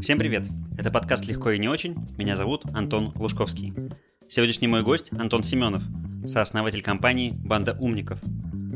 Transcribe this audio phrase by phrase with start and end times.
[0.00, 0.46] Всем привет!
[0.78, 1.96] Это подкаст «Легко и не очень».
[2.16, 3.72] Меня зовут Антон Лужковский.
[4.28, 5.82] Сегодняшний мой гость Антон Семенов,
[6.24, 8.20] сооснователь компании «Банда умников».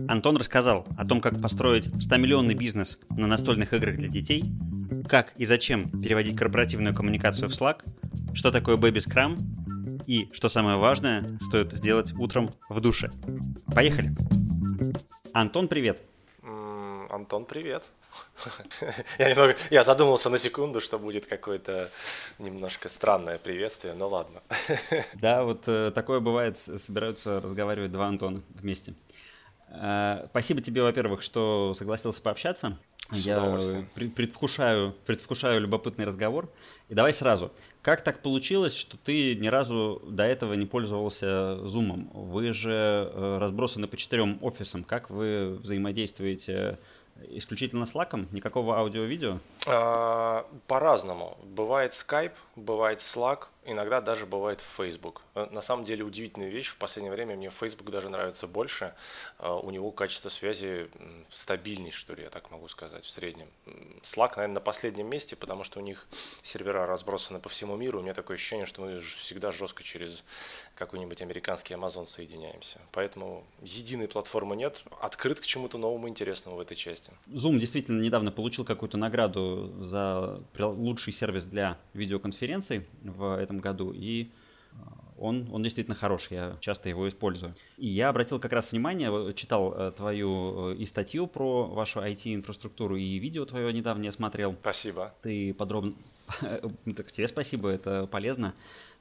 [0.09, 4.45] Антон рассказал о том, как построить 100-миллионный бизнес на настольных играх для детей,
[5.09, 7.83] как и зачем переводить корпоративную коммуникацию в Slack,
[8.35, 9.39] что такое Baby Scrum
[10.07, 13.11] и, что самое важное, стоит сделать утром в душе.
[13.75, 14.11] Поехали!
[15.33, 16.01] Антон, привет!
[17.11, 17.85] Антон, привет!
[19.19, 21.91] я, немного, я задумался на секунду, что будет какое-то
[22.39, 24.43] немножко странное приветствие, но ладно.
[25.15, 28.95] да, вот э, такое бывает, собираются разговаривать два Антона вместе.
[29.69, 32.79] Э, спасибо тебе, во-первых, что согласился пообщаться.
[33.13, 36.49] Я предвкушаю, предвкушаю любопытный разговор.
[36.89, 37.51] И давай сразу.
[37.83, 42.09] Как так получилось, что ты ни разу до этого не пользовался Zoom?
[42.13, 44.85] Вы же э, разбросаны по четырем офисам.
[44.85, 46.79] Как вы взаимодействуете
[47.29, 48.27] исключительно Slack?
[48.33, 49.39] Никакого аудио-видео?
[49.67, 51.37] А, по-разному.
[51.45, 55.23] Бывает Skype, бывает Slack, иногда даже бывает Facebook.
[55.35, 56.69] Э, на самом деле удивительная вещь.
[56.69, 58.95] В последнее время мне Facebook даже нравится больше.
[59.39, 60.89] А, у него качество связи
[61.31, 63.49] стабильней, что ли, я так могу сказать, в среднем.
[64.03, 66.07] Slack, наверное, на последнем месте, потому что у них
[66.43, 68.01] сервера разбросаны по всему миру.
[68.01, 70.25] У меня такое ощущение, что мы всегда жестко через
[70.75, 72.81] какой-нибудь американский Amazon соединяемся.
[72.93, 74.83] Поэтому единой платформы нет.
[75.01, 77.13] Открыт к чему-то новому интересному в этой части.
[77.29, 83.93] Zoom действительно недавно получил какую-то награду за лучший сервис для видеоконференций в этом году.
[83.95, 84.31] И
[85.19, 87.55] он, он действительно хороший, я часто его использую.
[87.77, 92.97] И я обратил как раз внимание, читал э, твою э, и статью про вашу IT-инфраструктуру,
[92.97, 94.57] и видео твое недавнее смотрел.
[94.61, 95.15] Спасибо.
[95.23, 95.93] Ты подробно...
[96.97, 98.55] Так тебе спасибо, это полезно.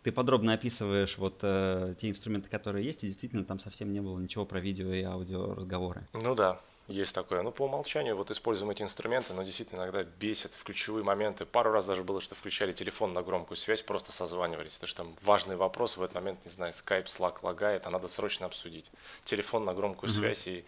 [0.03, 4.19] Ты подробно описываешь вот э, те инструменты, которые есть, и действительно там совсем не было
[4.19, 6.05] ничего про видео и аудио разговоры.
[6.13, 7.43] Ну да, есть такое.
[7.43, 11.45] Ну, по умолчанию вот используем эти инструменты, но действительно иногда бесит в ключевые моменты.
[11.45, 15.15] Пару раз даже было, что включали телефон на громкую связь, просто созванивались, потому что там
[15.21, 18.91] важный вопрос в этот момент, не знаю, Skype, Slack лагает, а надо срочно обсудить.
[19.23, 20.19] Телефон на громкую mm-hmm.
[20.19, 20.65] связь, и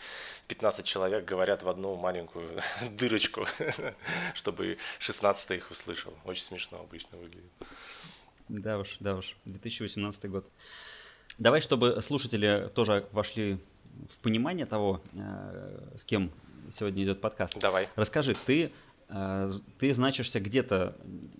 [0.47, 3.45] 15 человек говорят в одну маленькую дырочку,
[4.35, 6.13] чтобы 16 их услышал.
[6.25, 7.51] Очень смешно обычно выглядит.
[8.47, 10.51] Да уж, да уж, 2018 год.
[11.37, 13.59] Давай, чтобы слушатели тоже вошли
[14.09, 16.31] в понимание того, э, с кем
[16.71, 17.59] сегодня идет подкаст.
[17.59, 17.89] Давай.
[17.95, 18.71] Расскажи, ты,
[19.09, 20.95] э, ты значишься где-то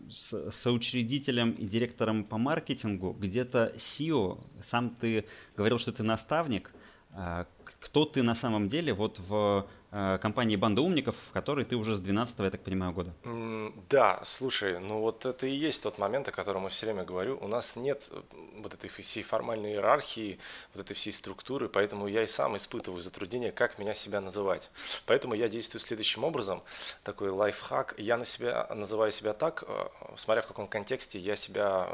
[0.09, 6.71] с соучредителем и директором по маркетингу, где-то SEO, сам ты говорил, что ты наставник.
[7.13, 7.45] Э,
[7.79, 12.00] кто ты на самом деле вот в компании «Банда умников», в которой ты уже с
[12.00, 13.13] 12 я так понимаю, года.
[13.90, 17.38] Да, слушай, ну вот это и есть тот момент, о котором я все время говорю.
[17.41, 18.22] У нас нет э,
[18.57, 20.40] вот этой всей формальной иерархии,
[20.74, 24.72] вот этой всей структуры, поэтому я и сам испытываю затруднения, как меня себя называть.
[25.06, 26.63] Поэтому я действую следующим образом,
[27.03, 27.96] такой лайфхак.
[27.97, 31.90] Я на себя, называю себя так, э, смотря в каком контексте я себя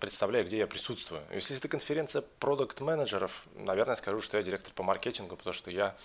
[0.00, 1.22] представляю, где я присутствую.
[1.32, 5.96] Если это конференция продукт-менеджеров, наверное, скажу, что я директор по маркетингу, потому что я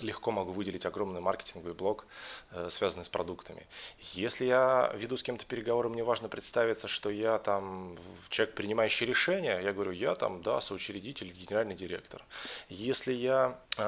[0.00, 2.06] легко могу выделить огромный маркетинговый блок,
[2.52, 3.66] э, связанный с продуктами.
[4.12, 7.96] Если я веду с кем-то переговоры, мне важно представиться, что я там
[8.28, 12.24] человек, принимающий решения, я говорю, я там, да, соучредитель, генеральный директор.
[12.68, 13.82] Если я э,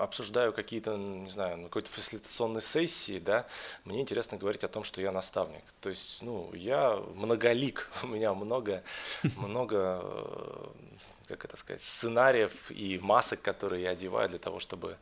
[0.00, 3.46] обсуждаю какие-то, не знаю, ну, какой-то фасилитационной сессии, да,
[3.84, 5.64] мне интересно говорить о том, что я наставник.
[5.80, 8.82] То есть, ну, я многолик, у меня много,
[9.36, 10.66] много э,
[11.28, 14.96] как это сказать, сценариев и масок, которые я одеваю для того, чтобы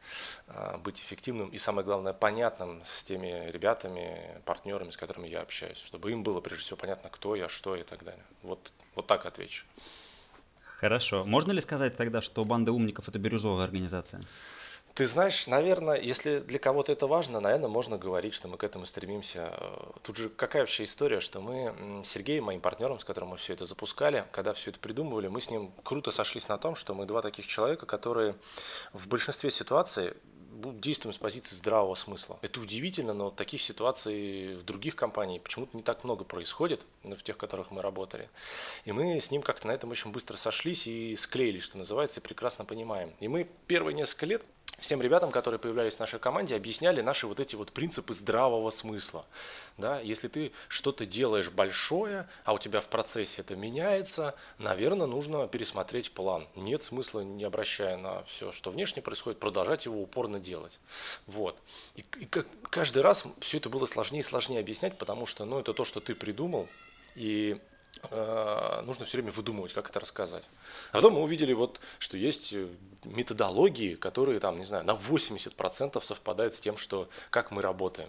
[0.48, 5.78] а, быть эффективным и, самое главное, понятным с теми ребятами, партнерами, с которыми я общаюсь,
[5.78, 8.24] чтобы им было, прежде всего, понятно, кто я, что и так далее.
[8.42, 9.64] Вот, вот так отвечу.
[10.60, 11.22] Хорошо.
[11.24, 14.20] Можно ли сказать тогда, что банда умников– это бирюзовая организация?
[14.96, 18.86] Ты знаешь, наверное, если для кого-то это важно, наверное, можно говорить, что мы к этому
[18.86, 19.52] стремимся.
[20.02, 23.52] Тут же какая вообще история, что мы с Сергеем, моим партнером, с которым мы все
[23.52, 27.04] это запускали, когда все это придумывали, мы с ним круто сошлись на том, что мы
[27.04, 28.36] два таких человека, которые
[28.94, 30.14] в большинстве ситуаций
[30.80, 32.38] действуем с позиции здравого смысла.
[32.40, 37.36] Это удивительно, но таких ситуаций в других компаниях почему-то не так много происходит, в тех,
[37.36, 38.30] в которых мы работали.
[38.86, 42.22] И мы с ним как-то на этом очень быстро сошлись и склеились, что называется, и
[42.22, 43.12] прекрасно понимаем.
[43.20, 44.42] И мы первые несколько лет
[44.78, 49.24] всем ребятам, которые появлялись в нашей команде, объясняли наши вот эти вот принципы здравого смысла.
[49.78, 50.00] Да?
[50.00, 56.12] Если ты что-то делаешь большое, а у тебя в процессе это меняется, наверное, нужно пересмотреть
[56.12, 56.46] план.
[56.54, 60.78] Нет смысла, не обращая на все, что внешне происходит, продолжать его упорно делать.
[61.26, 61.58] Вот.
[61.96, 62.26] И, и
[62.70, 66.00] каждый раз все это было сложнее и сложнее объяснять, потому что ну, это то, что
[66.00, 66.68] ты придумал,
[67.14, 67.58] и
[68.84, 70.48] нужно все время выдумывать, как это рассказать.
[70.92, 72.68] А потом мы увидели, вот, что есть э,
[73.04, 78.08] методологии, которые там, не знаю, на 80% совпадают с тем, что, как мы работаем.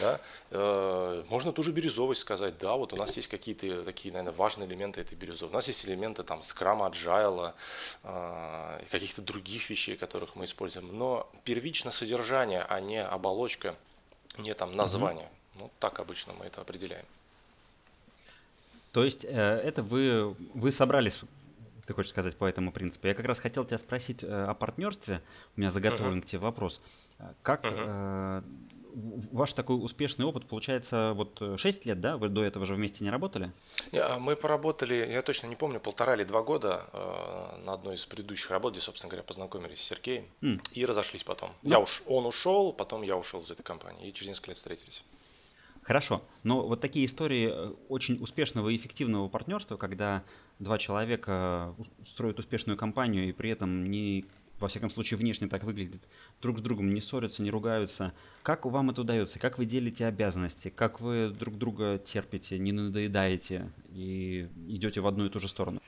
[0.00, 0.20] Да?
[0.50, 4.68] Э, можно ту же бирюзовость сказать, да, вот у нас есть какие-то такие, наверное, важные
[4.68, 5.52] элементы этой бирюзовой.
[5.52, 7.54] У нас есть элементы там скрама, agile,
[8.90, 10.96] каких-то других вещей, которых мы используем.
[10.96, 13.74] Но первично содержание, а не оболочка,
[14.36, 15.28] не там название.
[15.54, 17.04] Ну, так обычно мы это определяем.
[18.92, 21.20] То есть э, это вы, вы собрались,
[21.86, 23.06] ты хочешь сказать, по этому принципу.
[23.06, 25.22] Я как раз хотел тебя спросить э, о партнерстве.
[25.56, 26.22] У меня заготовлен uh-huh.
[26.22, 26.80] к тебе вопрос.
[27.42, 28.44] Как uh-huh.
[29.32, 32.16] ваш такой успешный опыт, получается, вот 6 лет, да?
[32.16, 33.52] Вы до этого же вместе не работали?
[33.92, 36.84] А мы поработали, я точно не помню, полтора или два года
[37.64, 40.60] на одной из предыдущих работ, где, собственно говоря, познакомились с Сергеем mm.
[40.74, 41.50] и разошлись потом.
[41.62, 41.70] Ну.
[41.70, 45.02] Я уж, он ушел, потом я ушел из этой компании и через несколько лет встретились.
[45.88, 50.22] Хорошо, но вот такие истории э, очень успешного и эффективного партнерства, когда
[50.58, 51.74] два человека
[52.04, 54.26] строят успешную компанию и при этом не
[54.60, 56.02] во всяком случае внешне так выглядит,
[56.42, 58.12] друг с другом не ссорятся, не ругаются.
[58.42, 59.38] Как вам это удается?
[59.38, 60.68] Как вы делите обязанности?
[60.68, 65.80] Как вы друг друга терпите, не надоедаете и идете в одну и ту же сторону?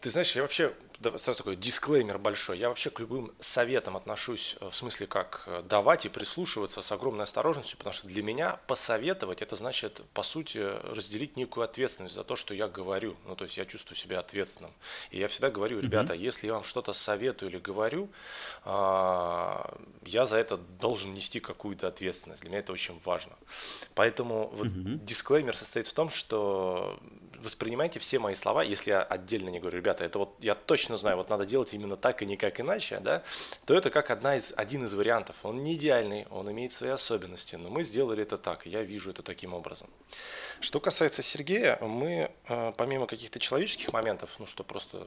[0.00, 0.72] Ты знаешь, я вообще
[1.16, 2.58] сразу такой дисклеймер большой.
[2.58, 6.92] Я вообще к любым советам отношусь э, в смысле как э, давать и прислушиваться с
[6.92, 12.24] огромной осторожностью, потому что для меня посоветовать это значит, по сути, разделить некую ответственность за
[12.24, 13.14] то, что я говорю.
[13.26, 14.72] Ну, то есть я чувствую себя ответственным.
[15.10, 16.18] И я всегда говорю, ребята, mm-hmm.
[16.18, 18.08] если я вам что-то советую или говорю,
[18.64, 19.76] а,
[20.06, 22.40] я за это должен нести какую-то ответственность.
[22.40, 23.34] Для меня это очень важно.
[23.94, 25.04] Поэтому вот mm-hmm.
[25.04, 26.98] дисклеймер состоит в том, что
[27.42, 31.16] воспринимайте все мои слова, если я отдельно не говорю, ребята, это вот я точно знаю,
[31.16, 33.22] вот надо делать именно так и никак иначе, да,
[33.64, 35.36] то это как одна из, один из вариантов.
[35.42, 39.10] Он не идеальный, он имеет свои особенности, но мы сделали это так, и я вижу
[39.10, 39.88] это таким образом.
[40.60, 45.06] Что касается Сергея, мы э, помимо каких-то человеческих моментов, ну что просто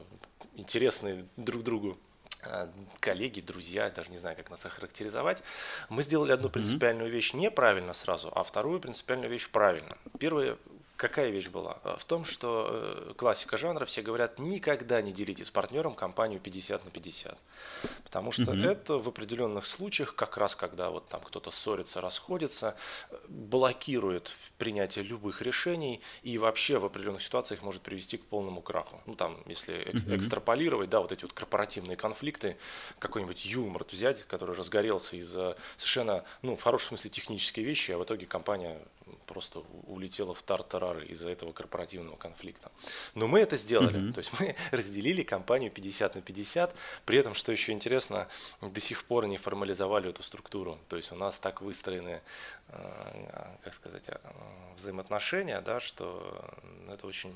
[0.54, 1.98] интересные друг другу
[2.44, 2.68] э,
[3.00, 5.42] коллеги, друзья, даже не знаю, как нас охарактеризовать,
[5.88, 9.96] мы сделали одну принципиальную вещь неправильно сразу, а вторую принципиальную вещь правильно.
[10.18, 10.58] Первое,
[10.98, 11.78] Какая вещь была?
[11.96, 16.84] В том, что э, классика жанра, все говорят, никогда не делите с партнером компанию 50
[16.84, 17.38] на 50.
[18.02, 18.68] Потому что mm-hmm.
[18.68, 22.76] это в определенных случаях, как раз когда вот там кто-то ссорится, расходится,
[23.28, 29.00] блокирует принятие любых решений и вообще в определенных ситуациях может привести к полному краху.
[29.06, 30.16] Ну там, если экс- mm-hmm.
[30.16, 32.56] экстраполировать, да, вот эти вот корпоративные конфликты,
[32.98, 38.02] какой-нибудь юмор взять, который разгорелся из-за совершенно, ну, в хорошем смысле технические вещи, а в
[38.02, 38.80] итоге компания
[39.26, 42.70] просто улетела в тартарары из-за этого корпоративного конфликта.
[43.14, 44.12] Но мы это сделали, mm-hmm.
[44.12, 46.74] то есть мы разделили компанию 50 на 50,
[47.04, 48.28] при этом, что еще интересно,
[48.60, 52.20] до сих пор не формализовали эту структуру, то есть у нас так выстроены,
[52.68, 54.16] э, как сказать, э,
[54.76, 56.44] взаимоотношения, да, что
[56.88, 57.34] это очень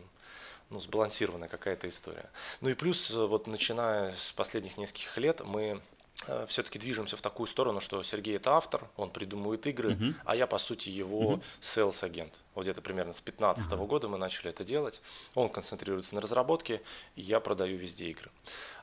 [0.70, 2.30] ну, сбалансированная какая-то история.
[2.60, 6.01] Ну и плюс, вот начиная с последних нескольких лет, мы Э,
[6.46, 10.14] все-таки движемся в такую сторону, что Сергей это автор, он придумывает игры, uh-huh.
[10.24, 12.32] а я по сути его sales агент.
[12.54, 13.86] Вот где-то примерно с 2015 uh-huh.
[13.86, 15.00] года мы начали это делать.
[15.34, 16.82] Он концентрируется на разработке,
[17.16, 18.30] и я продаю везде игры.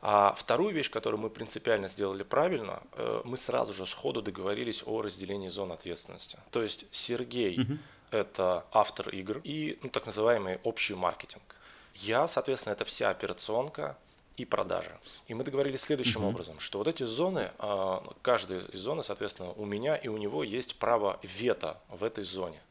[0.02, 5.02] А вторую вещь, которую мы принципиально сделали правильно, э, мы сразу же сходу договорились о
[5.02, 6.38] разделении зон ответственности.
[6.52, 7.78] То есть Сергей uh-huh.
[8.12, 11.56] это автор игр и ну, так называемый общий маркетинг.
[11.96, 13.98] Я, соответственно, это вся операционка,
[14.40, 14.98] и продажи.
[15.28, 16.30] И мы договорились следующим uh-huh.
[16.30, 20.44] образом, что вот эти зоны, а, каждая из зон, соответственно, у меня и у него
[20.44, 22.62] есть право вето в этой зоне.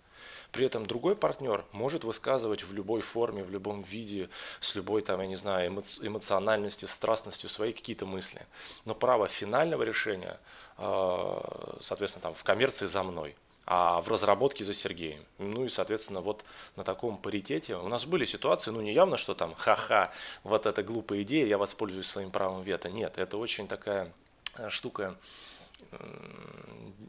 [0.50, 5.20] При этом другой партнер может высказывать в любой форме, в любом виде, с любой, там,
[5.20, 8.46] я не знаю, эмо- эмоциональностью, страстностью свои какие-то мысли.
[8.86, 10.40] Но право финального решения,
[10.78, 13.36] а, соответственно, там, в коммерции за мной
[13.70, 15.22] а в разработке за Сергеем.
[15.36, 16.42] Ну и, соответственно, вот
[16.76, 20.10] на таком паритете у нас были ситуации, ну не явно, что там, ха-ха,
[20.42, 22.88] вот эта глупая идея, я воспользуюсь своим правом вето.
[22.88, 24.10] Нет, это очень такая
[24.56, 25.16] э, штука,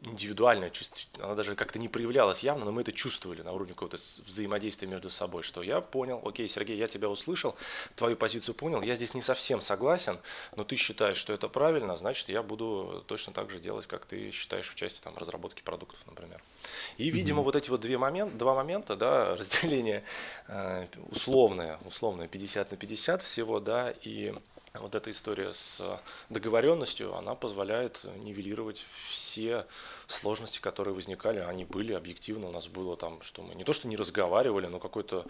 [0.04, 0.72] индивидуальная,
[1.18, 3.96] она даже как-то не проявлялась явно, но мы это чувствовали на уровне какого-то
[4.26, 7.56] взаимодействия между собой, что я понял, окей, Сергей, я тебя услышал,
[7.96, 10.18] твою позицию понял, я здесь не совсем согласен,
[10.56, 14.30] но ты считаешь, что это правильно, значит, я буду точно так же делать, как ты
[14.30, 16.42] считаешь в части там, разработки продуктов, например.
[16.96, 17.44] И, видимо, mm-hmm.
[17.44, 20.04] вот эти вот две момент, два момента, да, разделение
[20.48, 24.34] э, условное, условное 50 на 50 всего, да, и
[24.74, 25.82] вот эта история с
[26.28, 29.66] договоренностью, она позволяет нивелировать все
[30.06, 31.40] сложности, которые возникали.
[31.40, 34.78] Они были объективно, у нас было там, что мы не то что не разговаривали, но
[34.78, 35.26] какой-то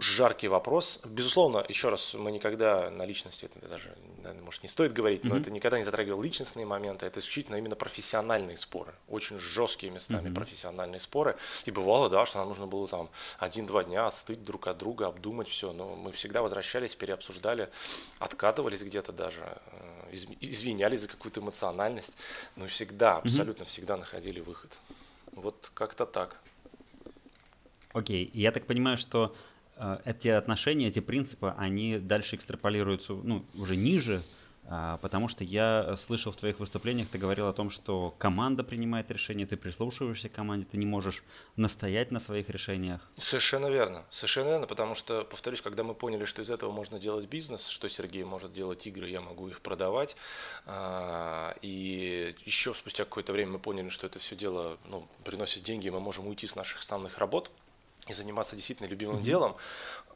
[0.00, 1.00] жаркий вопрос.
[1.04, 5.28] Безусловно, еще раз, мы никогда на личности, это даже, наверное, может, не стоит говорить, mm-hmm.
[5.28, 10.28] но это никогда не затрагивал личностные моменты, это исключительно именно профессиональные споры, очень жесткие местами
[10.28, 10.34] mm-hmm.
[10.34, 11.36] профессиональные споры.
[11.64, 15.48] И бывало, да, что нам нужно было там один-два дня отстыть друг от друга, обдумать
[15.48, 17.70] все, но мы всегда возвращались, переобсуждали,
[18.18, 19.58] откатывались где-то даже,
[20.10, 22.16] э, извинялись за какую-то эмоциональность,
[22.56, 23.66] но всегда, абсолютно mm-hmm.
[23.66, 24.70] всегда находили выход.
[25.32, 26.42] Вот как-то так.
[27.92, 28.30] Окей, okay.
[28.32, 29.34] я так понимаю, что
[29.76, 34.22] э, эти отношения, эти принципы, они дальше экстраполируются, ну, уже ниже,
[34.64, 39.10] э, потому что я слышал в твоих выступлениях, ты говорил о том, что команда принимает
[39.10, 41.22] решения, ты прислушиваешься к команде, ты не можешь
[41.56, 43.00] настоять на своих решениях.
[43.18, 47.28] Совершенно верно, совершенно верно, потому что, повторюсь, когда мы поняли, что из этого можно делать
[47.28, 50.16] бизнес, что Сергей может делать игры, я могу их продавать,
[50.64, 55.90] э, и еще спустя какое-то время мы поняли, что это все дело ну, приносит деньги,
[55.90, 57.50] мы можем уйти с наших основных работ,
[58.08, 59.22] и заниматься действительно любимым mm-hmm.
[59.22, 59.56] делом.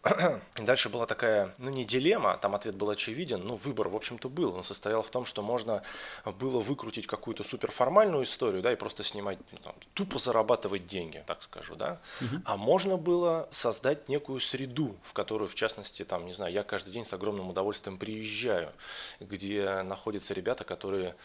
[0.57, 4.55] Дальше была такая, ну не дилемма, там ответ был очевиден, но выбор, в общем-то, был.
[4.55, 5.83] Он состоял в том, что можно
[6.25, 11.43] было выкрутить какую-то суперформальную историю, да, и просто снимать, ну, там, тупо зарабатывать деньги, так
[11.43, 12.01] скажу, да.
[12.21, 12.43] Угу.
[12.45, 16.93] А можно было создать некую среду, в которую, в частности, там, не знаю, я каждый
[16.93, 18.73] день с огромным удовольствием приезжаю,
[19.21, 21.17] где находятся ребята, которые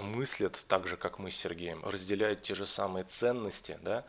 [0.00, 4.04] мыслят так же, как мы с Сергеем, разделяют те же самые ценности, да,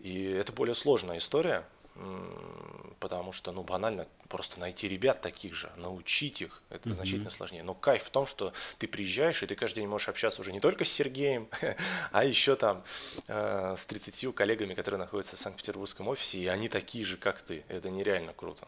[0.00, 1.64] и это более сложная история,
[3.00, 6.92] потому что, ну, банально просто найти ребят таких же, научить их, это mm-hmm.
[6.92, 7.62] значительно сложнее.
[7.62, 10.60] Но кайф в том, что ты приезжаешь, и ты каждый день можешь общаться уже не
[10.60, 11.48] только с Сергеем,
[12.12, 12.84] а еще там
[13.28, 17.64] э, с 30 коллегами, которые находятся в Санкт-Петербургском офисе, и они такие же, как ты.
[17.68, 18.66] Это нереально круто.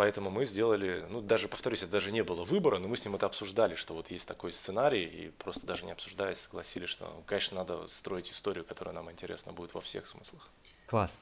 [0.00, 3.16] Поэтому мы сделали, ну даже, повторюсь, это даже не было выбора, но мы с ним
[3.16, 7.22] это обсуждали, что вот есть такой сценарий, и просто даже не обсуждаясь, согласились, что, ну,
[7.26, 10.48] конечно, надо строить историю, которая нам интересна будет во всех смыслах.
[10.86, 11.20] Класс.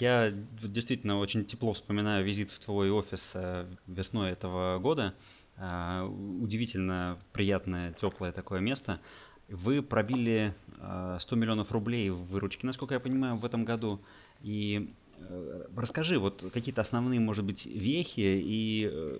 [0.00, 5.12] Я действительно очень тепло вспоминаю визит в твой офис э, весной этого года.
[5.58, 9.00] Э, удивительно приятное, теплое такое место.
[9.48, 14.00] Вы пробили 100 э, миллионов рублей в выручке, насколько я понимаю, в этом году.
[14.40, 14.94] И
[15.76, 19.18] расскажи вот какие-то основные, может быть, вехи и, э,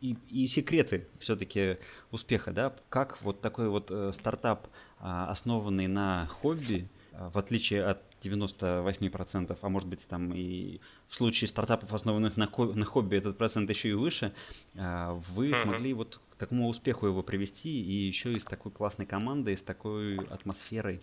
[0.00, 1.78] и, и секреты все-таки
[2.10, 2.74] успеха, да?
[2.88, 9.68] Как вот такой вот э, стартап, а, основанный на хобби, в отличие от 98%, а
[9.68, 13.92] может быть там и в случае стартапов, основанных на, на хобби, этот процент еще и
[13.92, 14.32] выше,
[14.74, 15.62] вы uh-huh.
[15.62, 19.62] смогли вот к такому успеху его привести и еще и с такой классной командой, с
[19.62, 21.02] такой атмосферой.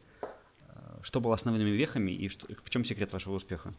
[1.02, 3.74] Что было основными вехами и что, в чем секрет вашего успеха?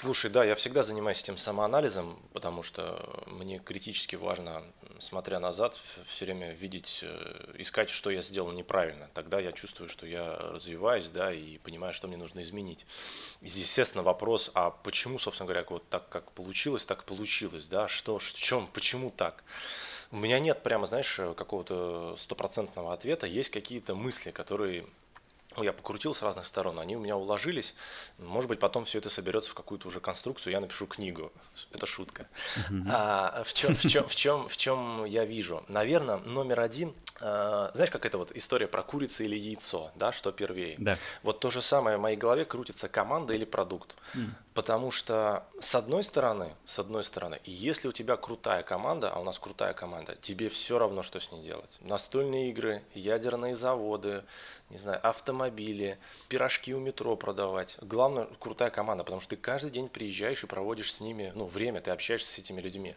[0.00, 4.62] Слушай, да, я всегда занимаюсь этим самоанализом, потому что мне критически важно,
[5.00, 9.10] смотря назад, все время видеть, э, искать, что я сделал неправильно.
[9.12, 12.86] Тогда я чувствую, что я развиваюсь, да, и понимаю, что мне нужно изменить.
[13.40, 18.20] И, естественно, вопрос, а почему, собственно говоря, вот так, как получилось, так получилось, да, что,
[18.20, 19.42] в чем, почему так?
[20.12, 24.86] У меня нет прямо, знаешь, какого-то стопроцентного ответа, есть какие-то мысли, которые
[25.58, 27.74] ну, я покрутил с разных сторон, они у меня уложились.
[28.18, 31.32] Может быть, потом все это соберется в какую-то уже конструкцию, я напишу книгу.
[31.72, 32.28] Это шутка.
[32.88, 35.64] А, в, чем, в, чем, в, чем, в чем я вижу?
[35.68, 40.76] Наверное, номер один знаешь, как это вот история про курицу или яйцо, да, что первее?
[40.78, 40.96] Да.
[41.22, 43.94] Вот то же самое в моей голове крутится команда или продукт.
[44.14, 44.30] Mm.
[44.54, 49.24] Потому что с одной стороны, с одной стороны, если у тебя крутая команда, а у
[49.24, 51.70] нас крутая команда, тебе все равно, что с ней делать.
[51.80, 54.24] Настольные игры, ядерные заводы,
[54.70, 55.98] не знаю, автомобили,
[56.28, 57.76] пирожки у метро продавать.
[57.80, 61.80] Главное, крутая команда, потому что ты каждый день приезжаешь и проводишь с ними, ну, время,
[61.80, 62.96] ты общаешься с этими людьми.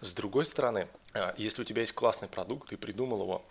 [0.00, 3.42] С другой стороны, а, если у тебя есть классный продукт, ты придумал его,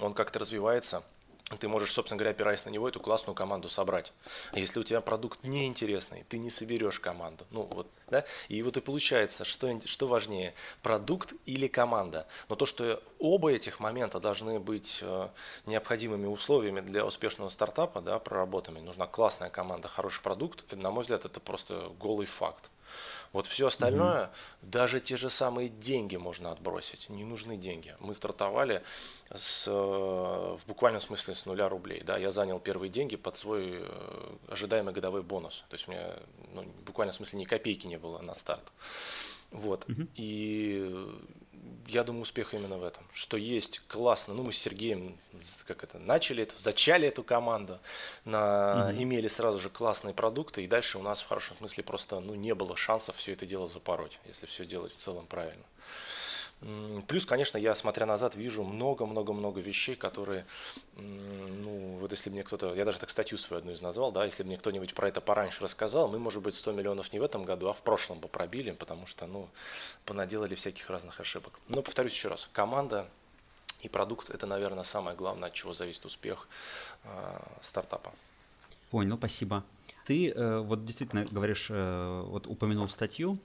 [0.00, 1.02] он как-то развивается–
[1.56, 4.12] ты можешь, собственно говоря, опираясь на него, эту классную команду собрать.
[4.52, 7.46] Если у тебя продукт неинтересный, ты не соберешь команду.
[7.50, 8.24] Ну вот, да?
[8.48, 10.52] И вот и получается, что, что важнее,
[10.82, 12.26] продукт или команда.
[12.48, 15.28] Но то, что оба этих момента должны быть э,
[15.64, 18.84] необходимыми условиями для успешного стартапа, да, проработанными.
[18.84, 20.70] Нужна классная команда, хороший продукт.
[20.72, 22.70] На мой взгляд, это просто голый факт.
[23.32, 24.30] Вот все остальное, mm
[24.62, 27.08] даже те же самые деньги можно отбросить.
[27.08, 27.94] Не нужны деньги.
[28.00, 28.82] Мы стартовали
[29.34, 32.02] с, э, в буквальном смысле с нуля рублей.
[32.04, 32.18] Да?
[32.18, 35.64] Я занял первые деньги под свой э, ожидаемый годовой бонус.
[35.70, 36.16] То есть у меня
[36.52, 38.64] ну, в буквальном смысле ни копейки не было на старт.
[39.52, 39.86] Вот.
[39.86, 41.20] mm И
[41.88, 44.34] я думаю, успех именно в этом, что есть классно.
[44.34, 45.18] Ну, мы с Сергеем
[45.66, 47.78] как это начали эту, зачали эту команду,
[48.24, 52.20] на, mm имели сразу же классные продукты, и дальше у нас в хорошем смысле просто
[52.20, 55.62] ну, не было шансов все это дело запороть, если все делать в целом правильно.
[57.06, 60.44] Плюс, конечно, я, смотря назад, вижу много-много-много вещей, которые,
[60.96, 64.42] ну, вот если мне кто-то, я даже так статью свою одну из назвал, да, если
[64.42, 67.68] мне кто-нибудь про это пораньше рассказал, мы, может быть, 100 миллионов не в этом году,
[67.68, 69.48] а в прошлом бы пробили, потому что, ну,
[70.04, 71.52] понаделали всяких разных ошибок.
[71.68, 73.06] Но, повторюсь еще раз, команда
[73.82, 76.48] и продукт– это, наверное, самое главное, от чего зависит успех
[77.04, 77.08] э,
[77.62, 78.12] стартапа.
[78.90, 79.62] Понял, спасибо.
[80.04, 83.38] Ты э, вот действительно говоришь, э, вот упомянул статью,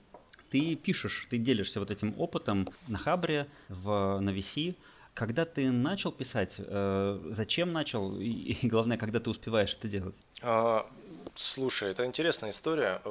[0.54, 4.76] ты пишешь, ты делишься вот этим опытом на Хабре, в, на VC.
[5.12, 10.22] Когда ты начал писать, э, зачем начал, и, главное, когда ты успеваешь это делать?
[10.42, 10.86] А,
[11.34, 13.02] слушай, это интересная история.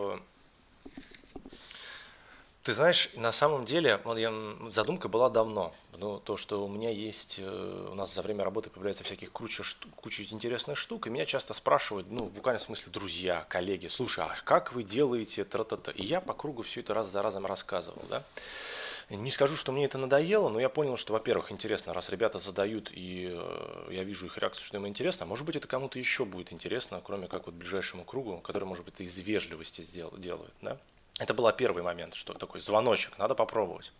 [2.63, 3.99] Ты знаешь, на самом деле
[4.69, 5.75] задумка была давно.
[5.97, 9.63] Ну, то, что у меня есть, э, у нас за время работы появляется всяких куча,
[9.97, 14.33] куча интересных штук, и меня часто спрашивают, ну, в буквальном смысле друзья, коллеги, слушай, а
[14.45, 15.91] как вы делаете тра-та-та?
[15.91, 18.23] И я по кругу все это раз за разом рассказывал, да.
[19.09, 22.89] Не скажу, что мне это надоело, но я понял, что, во-первых, интересно, раз ребята задают,
[22.93, 26.53] и э, я вижу их реакцию, что им интересно, может быть, это кому-то еще будет
[26.53, 30.77] интересно, кроме как вот ближайшему кругу, который, может быть, из вежливости сдел- делают, да.
[31.19, 33.91] Это был первый момент, что такой звоночек, надо попробовать.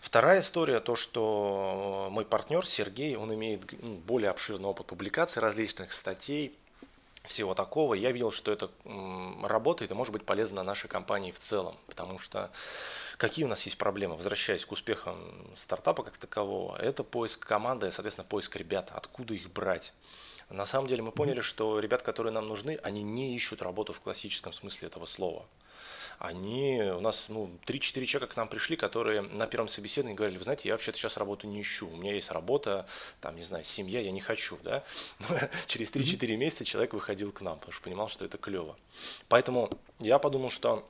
[0.00, 5.92] Вторая история, то, что мой партнер Сергей, он имеет ну, более обширный опыт публикации различных
[5.92, 6.54] статей,
[7.24, 7.94] всего такого.
[7.94, 8.70] Я видел, что это
[9.42, 12.50] работает и может быть полезно нашей компании в целом, потому что
[13.16, 15.16] какие у нас есть проблемы, возвращаясь к успехам
[15.56, 19.92] стартапа как такового, это поиск команды, соответственно, поиск ребят, откуда их брать.
[20.50, 24.00] На самом деле мы поняли, что ребят, которые нам нужны, они не ищут работу в
[24.00, 25.46] классическом смысле этого слова
[26.18, 30.44] они, у нас ну, 3-4 человека к нам пришли, которые на первом собеседовании говорили, вы
[30.44, 32.86] знаете, я вообще-то сейчас работу не ищу, у меня есть работа,
[33.20, 34.82] там, не знаю, семья, я не хочу, да.
[35.28, 38.76] Но через 3-4 месяца человек выходил к нам, потому что понимал, что это клево.
[39.28, 40.86] Поэтому я подумал, что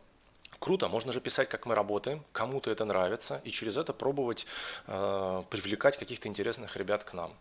[0.64, 4.46] Круто, можно же писать, как мы работаем, кому-то это нравится, и через это пробовать
[4.86, 7.34] э, привлекать каких-то интересных ребят к нам.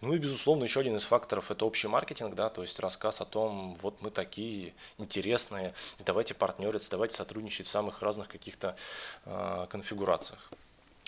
[0.00, 3.24] Ну и, безусловно, еще один из факторов– это общий маркетинг, да, то есть рассказ о
[3.24, 5.74] том, вот мы такие интересные,
[6.06, 8.76] давайте партнериться, давайте сотрудничать в самых разных каких-то
[9.24, 10.48] э, конфигурациях.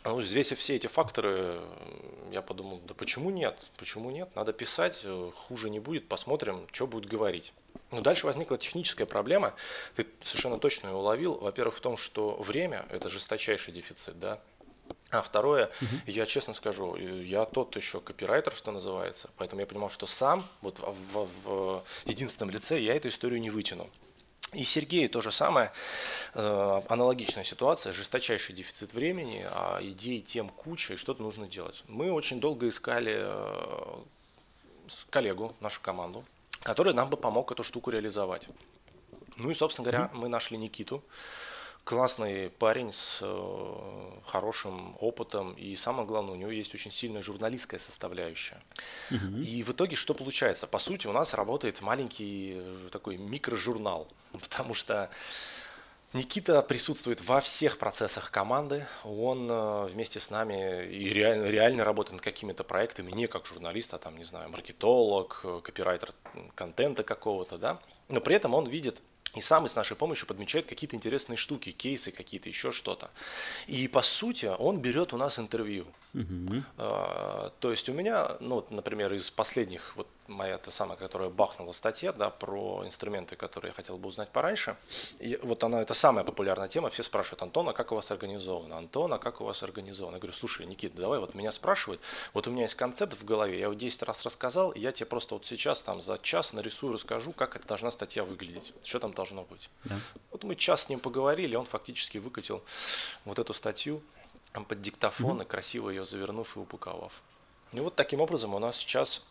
[0.02, 1.60] Ну, взвесив все эти факторы,
[2.32, 3.56] я подумал, да почему нет?
[3.76, 4.28] Почему нет?
[4.34, 7.52] Надо писать, э, хуже не будет, посмотрим, что будет говорить.
[7.90, 9.54] Но дальше возникла техническая проблема,
[9.96, 11.34] ты совершенно точно ее уловил.
[11.34, 14.40] Во-первых, в том, что время– это жесточайший дефицит, да,
[15.10, 15.96] а второе, угу.
[16.06, 20.78] я честно скажу, я тот еще копирайтер, что называется, поэтому я понимал, что сам, вот
[20.78, 23.90] в, в, в единственном лице, я эту историю не вытяну.
[24.52, 25.72] И Сергею то же самое,
[26.34, 31.84] э, аналогичная ситуация, жесточайший дефицит времени, а идей, тем куча, и что-то нужно делать.
[31.86, 33.94] Мы очень долго искали э,
[35.08, 36.24] коллегу, нашу команду,
[36.62, 38.48] который нам бы помог эту штуку реализовать.
[39.36, 41.02] Ну и, собственно говоря, мы нашли Никиту,
[41.84, 47.80] классный парень с э, хорошим опытом, и самое главное, у него есть очень сильная журналистская
[47.80, 48.62] составляющая.
[49.10, 49.38] Угу.
[49.38, 50.66] И в итоге что получается?
[50.66, 55.10] По сути, у нас работает маленький э, такой микрожурнал, потому что
[56.12, 62.14] Никита присутствует во всех процессах команды, он э, вместе с нами и реально, реально работает
[62.14, 66.12] над какими-то проектами, не как журналист, а там, не знаю, маркетолог, э, копирайтер
[66.56, 69.00] контента какого-то, да, но при этом он видит
[69.34, 73.10] и сам и с нашей помощью подмечает какие-то интересные штуки, кейсы какие-то, еще что-то.
[73.68, 75.86] И по сути он берет у нас интервью.
[76.14, 76.64] Угу.
[76.78, 81.72] А, то есть у меня, ну, например, из последних вот моя та самая, которая бахнула
[81.72, 84.76] статья, да, про инструменты, которые я хотел бы узнать пораньше.
[85.18, 88.78] И вот она, это самая популярная тема, все спрашивают, Антон, а как у вас организовано?
[88.78, 90.16] Антон, а как у вас организовано?
[90.16, 92.00] Я говорю, слушай, Никита, давай, вот меня спрашивают,
[92.32, 95.06] вот у меня есть концепт в голове, я его 10 раз рассказал, и я тебе
[95.06, 99.12] просто вот сейчас там за час нарисую, расскажу, как это должна статья выглядеть, что там
[99.12, 99.68] должно быть.
[99.84, 99.96] Да.
[100.30, 102.62] Вот мы час с ним поговорили, он фактически выкатил
[103.24, 104.02] вот эту статью
[104.52, 105.42] под диктофон, угу.
[105.42, 107.20] и красиво ее завернув и упаковав.
[107.72, 109.22] И вот таким образом у нас сейчас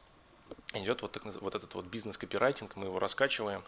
[0.74, 3.64] идет вот, так, вот этот вот бизнес-копирайтинг, мы его раскачиваем.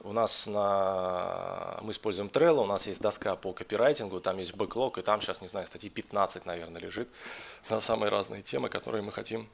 [0.00, 4.98] У нас на, мы используем Trello, у нас есть доска по копирайтингу, там есть бэклог,
[4.98, 7.08] и там сейчас, не знаю, статьи 15, наверное, лежит
[7.70, 9.48] на самые разные темы, которые мы хотим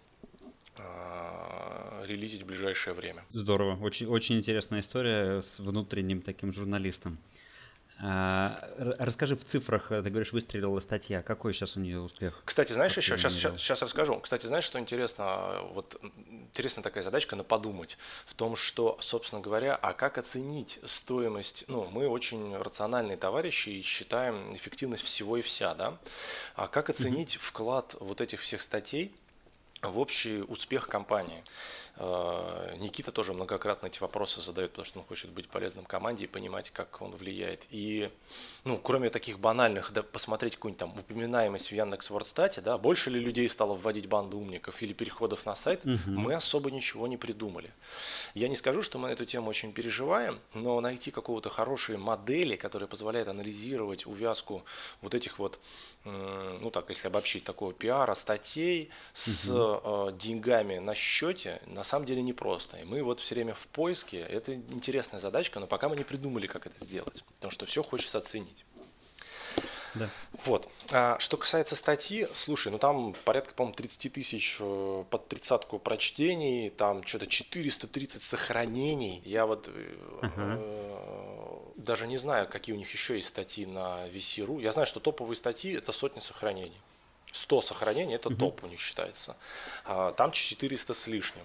[0.77, 3.25] э, релизить в ближайшее время.
[3.33, 7.19] Здорово, очень, очень интересная история с внутренним таким журналистом.
[8.05, 11.23] А, расскажи в цифрах, ты говоришь, выстрелила статья.
[11.23, 12.43] Какой сейчас у нее успех?
[12.45, 14.19] Кстати, знаешь еще, сейчас, сейчас, сейчас расскажу.
[14.19, 15.61] Кстати, знаешь, что интересно?
[15.73, 21.65] Вот интересная такая задачка на подумать в том, что, собственно говоря, а как оценить стоимость?
[21.69, 25.97] Ну, мы очень рациональные товарищи и считаем эффективность всего и вся, да?
[26.57, 29.15] А как оценить вклад вот этих всех статей
[29.81, 31.45] в общий успех компании.
[31.97, 36.27] Э, Никита тоже многократно эти вопросы задает, потому что он хочет быть полезным команде и
[36.27, 37.67] понимать, как он влияет.
[37.71, 38.11] И,
[38.65, 43.21] ну, кроме таких банальных, да, посмотреть какую-нибудь там упоминаемость в Яндекс Вордстате, да, больше ли
[43.21, 45.99] людей стало вводить банду умников или переходов на сайт, угу.
[46.07, 47.71] мы особо ничего не придумали.
[48.35, 52.57] Я не скажу, что мы на эту тему очень переживаем, но найти какого-то хорошей модели,
[52.57, 54.65] которая позволяет анализировать увязку
[55.03, 55.61] вот этих вот,
[56.05, 60.13] ну так, если обобщить, такого пиара, статей с угу.
[60.13, 62.77] деньгами на счете, на самом деле непросто.
[62.79, 66.47] И мы вот все время в поиске, это интересная задачка, но пока мы не придумали,
[66.47, 68.65] как это сделать, потому что все хочется оценить.
[69.95, 70.09] Да.
[70.45, 70.69] Вот.
[70.91, 76.71] А, что касается статьи, слушай, ну там порядка, по-моему, 30 тысяч э, под тридцатку прочтений,
[76.71, 79.21] там что-то 430 сохранений.
[79.25, 80.31] Я вот uh-huh.
[80.37, 84.63] э, даже не знаю, какие у них еще есть статьи на VC.ru.
[84.63, 86.81] Я знаю, что топовые статьи– это сотни сохранений.
[87.33, 89.37] 100 сохранений– это топ у них считается.
[89.85, 91.45] А, там 400 с лишним.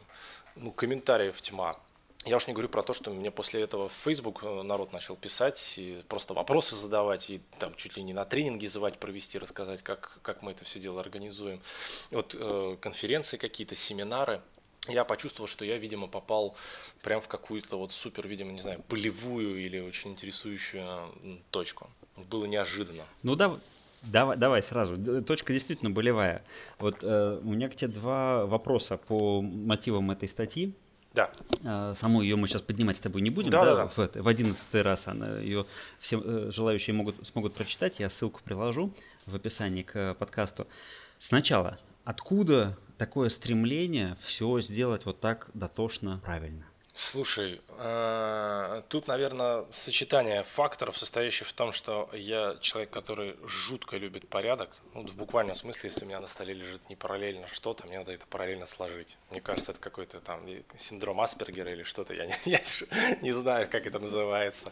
[0.55, 1.77] Ну, комментариев тьма.
[2.25, 5.15] Я уж не говорю про то, что мне после этого в Facebook э, народ начал
[5.15, 9.81] писать, и просто вопросы задавать, и там чуть ли не на тренинги звать, провести, рассказать,
[9.81, 11.61] как, как мы это все дело организуем.
[12.11, 14.41] Вот э, конференции какие-то, семинары.
[14.89, 16.55] Я почувствовал, что я, видимо, попал
[17.01, 21.89] прям в какую-то вот супер, видимо, не знаю, болевую или очень интересующую точку.
[22.15, 23.05] Было неожиданно.
[23.23, 23.57] Ну да,
[24.07, 24.97] Давай, давай сразу.
[25.23, 26.43] Точка действительно болевая.
[26.79, 30.73] Вот э, у меня к тебе два вопроса по мотивам этой статьи.
[31.13, 31.31] Да.
[31.63, 33.49] А, саму ее мы сейчас поднимать с тобой не будем.
[33.49, 33.87] Да, да, да.
[33.87, 35.65] В, в 11 раз она, ее
[35.99, 37.99] все э, желающие могут, смогут прочитать.
[37.99, 38.93] Я ссылку приложу
[39.25, 40.67] в описании к подкасту.
[41.17, 46.65] Сначала, откуда такое стремление все сделать вот так дотошно правильно?
[46.99, 54.27] Слушай, э, тут, наверное, сочетание факторов, состоящих в том, что я человек, который жутко любит
[54.27, 54.71] порядок.
[54.95, 58.13] Ну, в буквальном смысле, если у меня на столе лежит не параллельно что-то, мне надо
[58.13, 59.19] это параллельно сложить.
[59.29, 60.41] Мне кажется, это какой-то там
[60.75, 62.15] синдром Аспергера или что-то.
[62.15, 62.61] Я не, я
[63.21, 64.71] не знаю, как это называется.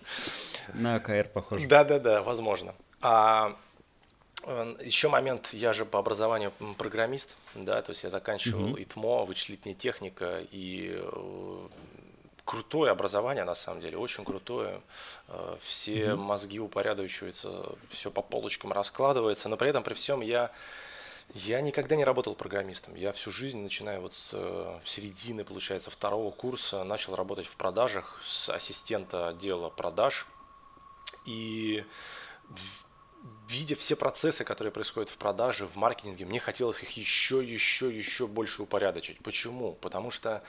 [0.73, 1.67] На АКР похоже.
[1.67, 2.73] Да-да-да, возможно.
[3.01, 3.55] А
[4.81, 8.81] еще момент, я же по образованию программист, да, то есть я заканчивал uh-huh.
[8.81, 11.67] ИТМО, вычислительная техника, и э,
[12.45, 14.81] крутое образование, на самом деле, очень крутое.
[15.27, 16.15] Э, все mm-hmm.
[16.15, 20.51] мозги упорядочиваются, все по полочкам раскладывается, но при этом, при всем, я
[21.33, 22.95] я никогда не работал программистом.
[22.95, 28.21] Я всю жизнь, начиная вот с э, середины, получается, второго курса, начал работать в продажах
[28.23, 30.27] с ассистента отдела продаж.
[31.25, 31.83] И
[33.49, 38.27] видя все процессы, которые происходят в продаже, в маркетинге, мне хотелось их еще, еще, еще
[38.27, 39.17] больше упорядочить.
[39.23, 39.73] Почему?
[39.73, 40.43] Потому что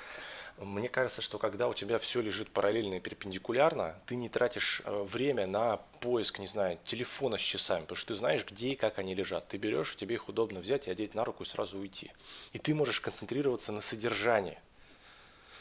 [0.58, 5.02] мне кажется, что когда у тебя все лежит параллельно и перпендикулярно, ты не тратишь э,
[5.02, 8.98] время на поиск, не знаю, телефона с часами, потому что ты знаешь, где и как
[8.98, 9.48] они лежат.
[9.48, 12.10] Ты берешь, тебе их удобно взять и одеть на руку и сразу уйти.
[12.52, 14.58] И ты можешь концентрироваться на содержании.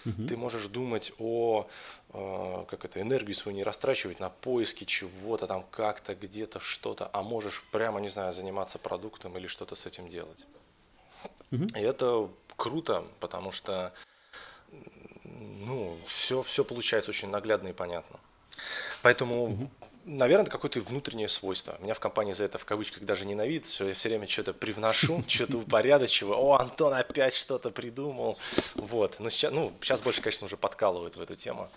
[0.06, 0.28] Угу.
[0.28, 1.68] Ты можешь думать о,
[2.14, 7.22] э, как это, энергию свою не растрачивать на поиски чего-то там как-то, где-то что-то, а
[7.22, 10.46] можешь прямо, не знаю, заниматься продуктом или что-то с этим делать.
[11.52, 11.66] Угу.
[11.76, 13.94] И это круто, потому что
[15.66, 18.20] ну, все, все получается очень наглядно и понятно.
[19.02, 19.72] Поэтому, угу.
[20.06, 21.78] наверное, какое-то внутреннее свойство.
[21.82, 25.24] Меня в компании за это в кавычках даже ненавидят, что я все время что-то привношу,
[25.28, 26.38] что-то упорядочиваю.
[26.38, 28.38] О, Антон опять что-то придумал.
[28.76, 29.20] Вот.
[29.20, 31.70] Но сейчас, ну, сейчас больше, конечно, уже подкалывают в эту тему.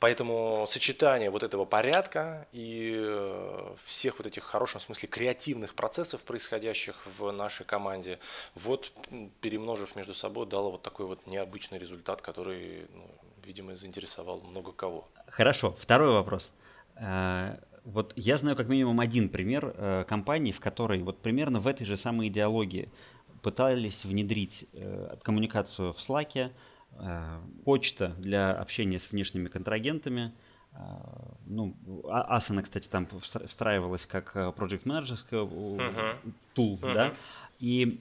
[0.00, 6.20] Поэтому сочетание вот этого порядка и э, всех вот этих в хорошем смысле креативных процессов,
[6.20, 8.20] происходящих в нашей команде,
[8.54, 8.92] вот
[9.40, 13.10] перемножив между собой, дало вот такой вот необычный результат, который, ну,
[13.44, 15.08] видимо, заинтересовал много кого.
[15.26, 16.52] Хорошо, второй вопрос.
[16.94, 21.66] Э, вот я знаю как минимум один пример э, компании, в которой вот примерно в
[21.66, 22.88] этой же самой идеологии
[23.42, 24.66] пытались внедрить
[25.22, 26.50] коммуникацию в Slack,
[27.64, 30.32] почта для общения с внешними контрагентами.
[30.72, 30.78] Э,
[31.46, 31.76] ну,
[32.10, 36.16] а, Asana, кстати, там встраивалась как э, project uh-huh.
[36.54, 36.94] tool, uh-huh.
[36.94, 37.14] да,
[37.58, 38.00] и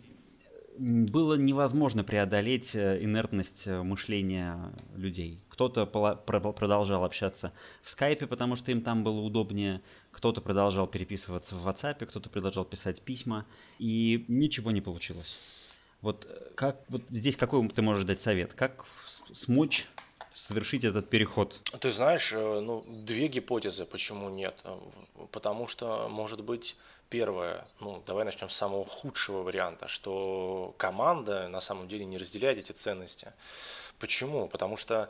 [0.80, 5.42] было невозможно преодолеть инертность мышления людей.
[5.50, 11.68] Кто-то продолжал общаться в скайпе, потому что им там было удобнее, кто-то продолжал переписываться в
[11.68, 13.48] WhatsApp, кто-то продолжал писать письма,
[13.80, 15.57] и ничего не получилось.
[16.08, 18.54] Вот э, как вот здесь какой ты можешь дать совет?
[18.54, 18.86] Как
[19.34, 19.88] смочь
[20.34, 21.60] совершить этот переход?
[21.82, 24.56] Ты знаешь, э, ну, две гипотезы, почему нет.
[24.64, 24.80] Э,
[25.34, 26.78] потому что, может быть,
[27.10, 32.58] первое, ну, давай начнем с самого худшего варианта, что команда на самом деле не разделяет
[32.58, 33.34] эти ценности.
[34.00, 34.48] Почему?
[34.48, 35.10] Потому что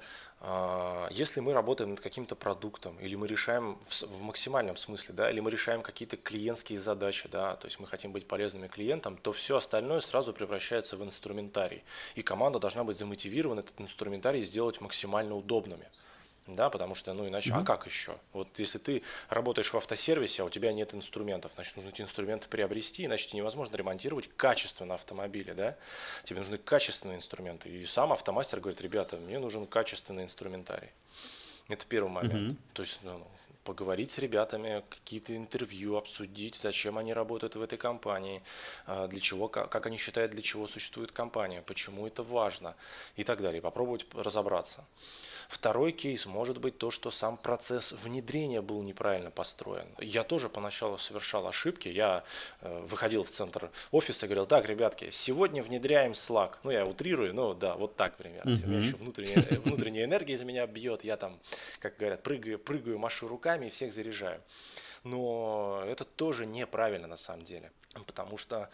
[1.10, 5.40] если мы работаем над каким-то продуктом, или мы решаем в, в максимальном смысле, да, или
[5.40, 9.58] мы решаем какие-то клиентские задачи, да, то есть мы хотим быть полезными клиентам, то все
[9.58, 11.84] остальное сразу превращается в инструментарий.
[12.16, 15.88] И команда должна быть замотивирована этот инструментарий сделать максимально удобными
[16.48, 17.62] да, потому что, ну, иначе, mm-hmm.
[17.62, 18.18] а как еще?
[18.34, 22.48] Вот если ты работаешь в автосервисе, а у тебя нет инструментов, значит, нужно эти инструменты
[22.48, 25.76] приобрести, иначе тебе невозможно ремонтировать качественно автомобили, да,
[26.24, 30.90] тебе нужны качественные инструменты, и сам автомастер говорит, ребята, мне нужен качественный инструментарий.
[31.68, 32.54] Это первый момент.
[32.54, 32.58] Mm-hmm.
[32.74, 33.28] То есть, ну,
[33.68, 38.42] поговорить с ребятами, какие-то интервью обсудить, зачем они работают в этой компании,
[38.86, 42.76] а, для чего, как они считают, для чего существует компания, почему это важно
[43.18, 43.62] и так далее.
[43.62, 44.86] Попробовать разобраться.
[45.50, 49.88] Второй кейс может быть то, что сам процесс внедрения был неправильно построен.
[50.00, 51.90] Я тоже поначалу совершал ошибки.
[51.90, 52.24] Я
[52.62, 56.52] э, выходил в центр офиса и говорил, так, ребятки, сегодня внедряем Slack.
[56.64, 58.52] Ну, я утрирую, но да, вот так примерно.
[58.52, 58.66] Mm-hmm.
[58.66, 61.04] У меня еще внутренняя, внутренняя энергия из меня бьет.
[61.04, 61.38] Я там,
[61.80, 64.42] как говорят, прыгаю, прыгаю, машу руками и всех заряжаю.
[65.04, 67.72] Но это тоже неправильно на самом деле.
[68.06, 68.70] Потому что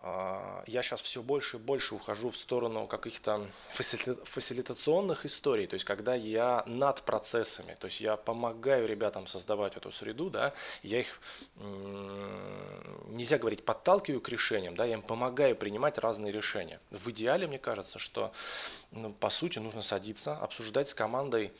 [0.00, 5.84] а, я сейчас все больше и больше ухожу в сторону каких-то фасилитационных историй, то есть
[5.84, 10.54] когда я над процессами, то есть я помогаю ребятам создавать эту среду, да,
[10.84, 11.20] я их,
[13.08, 16.78] нельзя говорить, подталкиваю к решениям, да, я им помогаю принимать разные решения.
[16.90, 18.32] В идеале, мне кажется, что,
[18.92, 21.52] ну, по сути, нужно садиться, обсуждать с командой,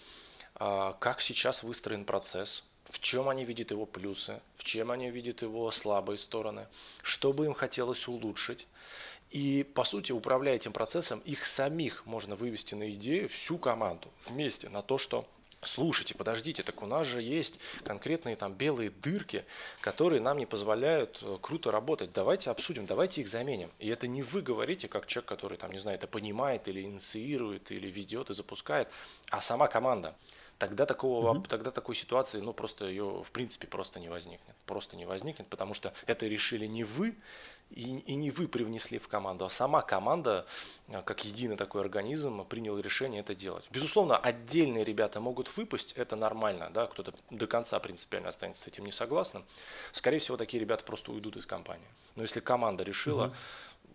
[0.59, 5.71] как сейчас выстроен процесс, в чем они видят его плюсы, в чем они видят его
[5.71, 6.67] слабые стороны,
[7.03, 8.67] что бы им хотелось улучшить.
[9.31, 14.69] И, по сути, управляя этим процессом, их самих можно вывести на идею, всю команду вместе,
[14.69, 15.27] на то, что
[15.63, 19.45] Слушайте, подождите, так у нас же есть конкретные там белые дырки,
[19.81, 22.13] которые нам не позволяют э, круто работать.
[22.13, 23.69] Давайте обсудим, давайте их заменим.
[23.81, 27.73] И это не вы говорите, как человек, который там, не знаю, это понимает или инициирует,
[27.73, 28.89] или ведет и запускает,
[29.31, 30.15] а сама команда
[30.59, 31.43] тогда такого, угу.
[31.43, 34.57] тогда такой ситуации, ну, просто ее, в принципе, просто не возникнет.
[34.67, 37.17] Просто не возникнет, потому что это решили не вы,
[37.71, 40.47] и, и не вы привнесли в команду, а сама команда,
[40.89, 43.67] э, как единый такой организм, приняла решение это делать.
[43.71, 48.85] Безусловно, отдельные ребята могут выпасть, это нормально, да, кто-то до конца принципиально останется с этим
[48.85, 49.45] не согласным.
[49.93, 51.89] Скорее всего, такие ребята просто уйдут из компании.
[52.17, 53.35] Но если команда решила,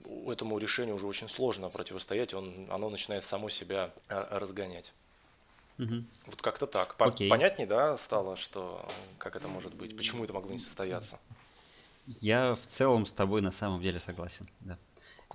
[0.06, 0.32] угу.
[0.32, 4.94] этому решению уже очень сложно противостоять, он, оно начинает само себя э, разгонять.
[5.80, 6.04] Угу.
[6.28, 6.96] Вот как-то так.
[6.96, 11.20] По- Понятнее, да, стало, что как это может быть, почему это могло не состояться?
[12.06, 14.78] Я в целом с тобой на самом деле согласен, да.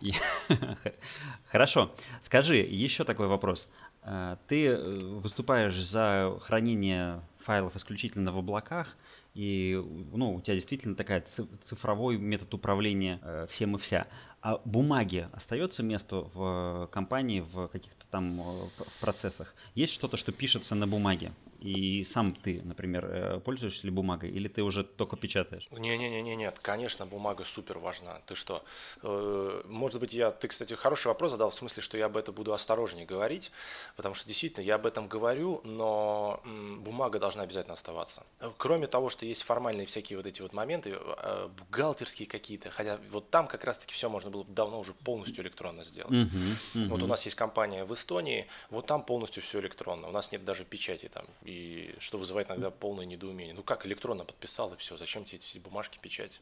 [0.01, 0.13] И...
[1.47, 1.93] Хорошо.
[2.21, 3.69] Скажи, еще такой вопрос.
[4.03, 8.97] Э, ты э, выступаешь за хранение файлов исключительно в облаках,
[9.35, 9.81] и
[10.13, 14.07] ну, у тебя действительно такая цифровой метод управления э, всем и вся.
[14.41, 19.55] А бумаги остается место в компании, в каких-то там в процессах?
[19.75, 21.33] Есть что-то, что пишется на бумаге?
[21.61, 25.69] И сам ты, например, э, пользуешься ли бумагой, или ты уже только печатаешь?
[25.71, 28.21] Не-не-не, нет, конечно, бумага супер важна.
[28.27, 28.63] Ты что?
[29.03, 32.35] Э, может быть, я, ты, кстати, хороший вопрос задал в смысле, что я об этом
[32.35, 33.51] буду осторожнее говорить,
[33.97, 36.41] потому что действительно я об этом говорю, но
[36.79, 38.25] бумага должна обязательно оставаться.
[38.57, 43.31] Кроме того, что есть формальные всякие вот эти вот моменты, э, бухгалтерские какие-то, хотя вот
[43.31, 46.13] там как раз-таки все можно было бы давно уже полностью электронно сделать.
[46.13, 46.29] Uh-huh,
[46.75, 46.89] uh-huh.
[46.89, 50.45] Вот у нас есть компания в Эстонии, вот там полностью все электронно, у нас нет
[50.45, 53.55] даже печати там и что вызывает иногда полное недоумение.
[53.55, 56.41] Ну как, электронно подписал и все, зачем тебе эти бумажки печать?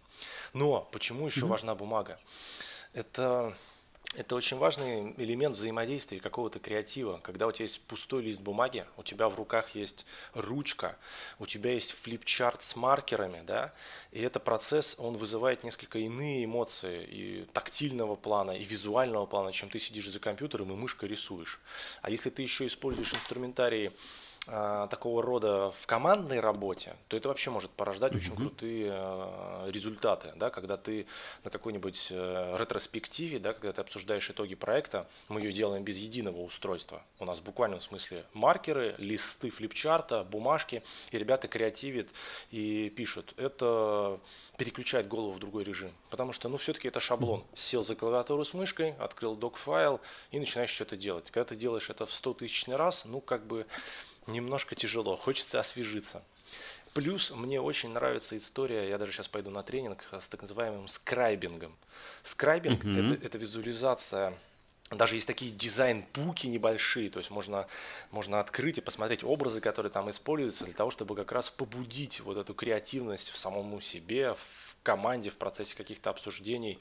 [0.52, 1.46] Но почему еще mm-hmm.
[1.46, 2.18] важна бумага?
[2.92, 3.54] Это
[4.14, 7.20] это очень важный элемент взаимодействия какого-то креатива.
[7.22, 10.96] Когда у тебя есть пустой лист бумаги, у тебя в руках есть ручка,
[11.38, 13.74] у тебя есть флипчарт с маркерами, да,
[14.12, 19.68] и этот процесс, он вызывает несколько иные эмоции и тактильного плана, и визуального плана, чем
[19.68, 21.60] ты сидишь за компьютером и мышкой рисуешь.
[22.00, 23.92] А если ты еще используешь инструментарии
[24.46, 28.16] такого рода в командной работе, то это вообще может порождать mm-hmm.
[28.16, 31.06] очень крутые э, результаты, да, когда ты
[31.42, 36.42] на какой-нибудь э, ретроспективе, да, когда ты обсуждаешь итоги проекта, мы ее делаем без единого
[36.42, 37.02] устройства.
[37.18, 42.08] У нас в буквальном смысле маркеры, листы флипчарта, бумажки, и ребята креативят
[42.52, 43.34] и пишут.
[43.36, 44.20] Это
[44.58, 47.44] переключает голову в другой режим, потому что, ну, все-таки это шаблон.
[47.54, 51.30] Сел за клавиатуру с мышкой, открыл док-файл и начинаешь что-то делать.
[51.32, 53.66] Когда ты делаешь это в 100 тысячный раз, ну, как бы
[54.26, 56.22] немножко тяжело, хочется освежиться.
[56.94, 61.76] Плюс мне очень нравится история, я даже сейчас пойду на тренинг с так называемым скрайбингом.
[62.22, 63.04] Скрайбинг mm-hmm.
[63.04, 64.34] это, это визуализация
[64.90, 67.66] даже есть такие дизайн-пуки небольшие, то есть можно,
[68.12, 72.36] можно открыть и посмотреть образы, которые там используются для того, чтобы как раз побудить вот
[72.36, 76.78] эту креативность в самому себе, в команде, в процессе каких-то обсуждений.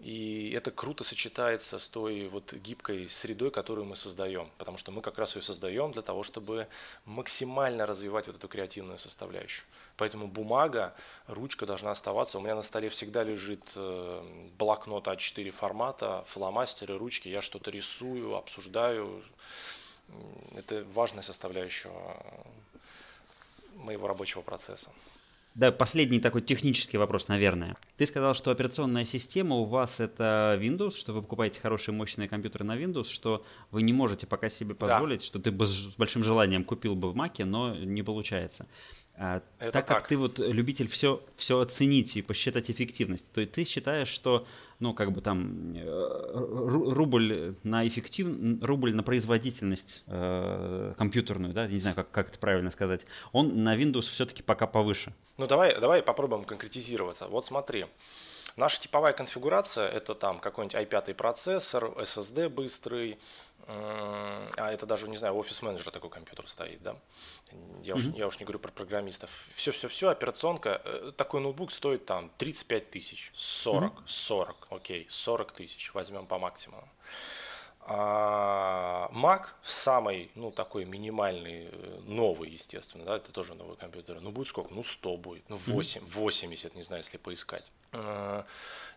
[0.00, 5.00] И это круто сочетается с той вот гибкой средой, которую мы создаем, потому что мы
[5.00, 6.66] как раз ее создаем для того, чтобы
[7.04, 9.64] максимально развивать вот эту креативную составляющую.
[9.96, 10.94] Поэтому бумага,
[11.26, 12.38] ручка должна оставаться.
[12.38, 17.28] У меня на столе всегда лежит э, блокнот А4 формата, фломастеры, ручки.
[17.28, 19.22] Я что-то рисую, обсуждаю.
[20.56, 21.90] Это важная составляющая
[23.76, 24.90] моего рабочего процесса.
[25.54, 27.76] Да, последний такой технический вопрос, наверное.
[27.96, 32.64] Ты сказал, что операционная система у вас это Windows, что вы покупаете хорошие мощные компьютеры
[32.64, 35.26] на Windows, что вы не можете пока себе позволить, да.
[35.26, 38.66] что ты бы с большим желанием купил бы в Mac, но не получается.
[39.16, 43.64] А, это так как ты вот любитель все, все оценить и посчитать эффективность, то ты
[43.64, 44.44] считаешь, что
[44.80, 48.26] ну, как бы там э, рубль на эффектив,
[48.62, 53.76] рубль на производительность э, компьютерную, да, не знаю, как, как это правильно сказать, он на
[53.76, 55.12] Windows все-таки пока повыше.
[55.38, 57.28] Ну, давай, давай попробуем конкретизироваться.
[57.28, 57.86] Вот смотри,
[58.56, 63.18] наша типовая конфигурация– это там какой-нибудь i5 процессор, SSD быстрый,
[63.66, 66.96] а это даже, не знаю, офис-менеджер такой компьютер стоит, да.
[67.82, 67.96] Я, mm-hmm.
[67.96, 69.30] уж, я уж не говорю про программистов.
[69.54, 74.02] Все-все-все, операционка, э, такой ноутбук стоит там 35 тысяч, 40, mm-hmm.
[74.06, 76.88] 40, окей, 40 тысяч, возьмем по максимуму.
[77.86, 84.20] А Mac самый, ну, такой минимальный, э, новый, естественно, да, это тоже новый компьютер.
[84.20, 84.72] Ну, будет сколько?
[84.72, 86.10] Ну, 100 будет, ну, 8, mm-hmm.
[86.10, 87.64] 80, не знаю, если поискать.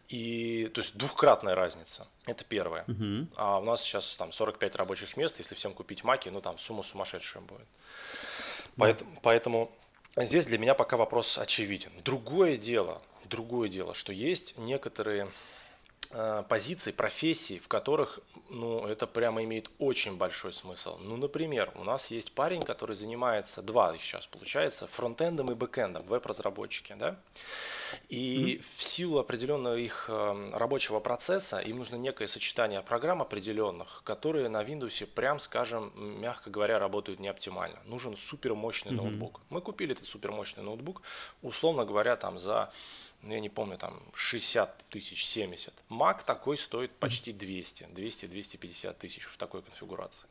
[0.10, 2.08] И, то есть двухкратная разница.
[2.26, 2.86] Это первое.
[2.86, 3.28] Uh-huh.
[3.36, 5.38] А у нас сейчас там 45 рабочих мест.
[5.38, 7.67] Если всем купить маки, ну там сумма сумасшедшая будет.
[8.78, 9.72] Поэтому, поэтому
[10.15, 11.91] здесь для меня пока вопрос очевиден.
[12.06, 15.28] Другое дело, другое дело, что есть некоторые
[16.12, 20.98] э, позиции, профессии, в которых ну, это прямо имеет очень большой смысл.
[21.00, 26.96] Ну, например, у нас есть парень, который занимается, два сейчас получается, фронтендом и бэкендом, веб-разработчики,
[26.98, 27.17] да?
[28.10, 28.65] И mm-hmm.
[28.78, 34.62] в силу определенного их эм, рабочего процесса им нужно некое сочетание программ определенных, которые на
[34.62, 37.78] Windows, прям скажем, мягко говоря, работают не оптимально.
[37.86, 38.96] Нужен супермощный mm-hmm.
[38.96, 39.41] ноутбук.
[39.50, 41.02] Мы купили этот супермощный ноутбук,
[41.41, 42.72] условно говоря, там за
[43.28, 45.74] ну, я не помню, там 60 тысяч, 70.
[45.90, 50.28] Mac такой стоит почти 200, 200-250 тысяч в такой конфигурации.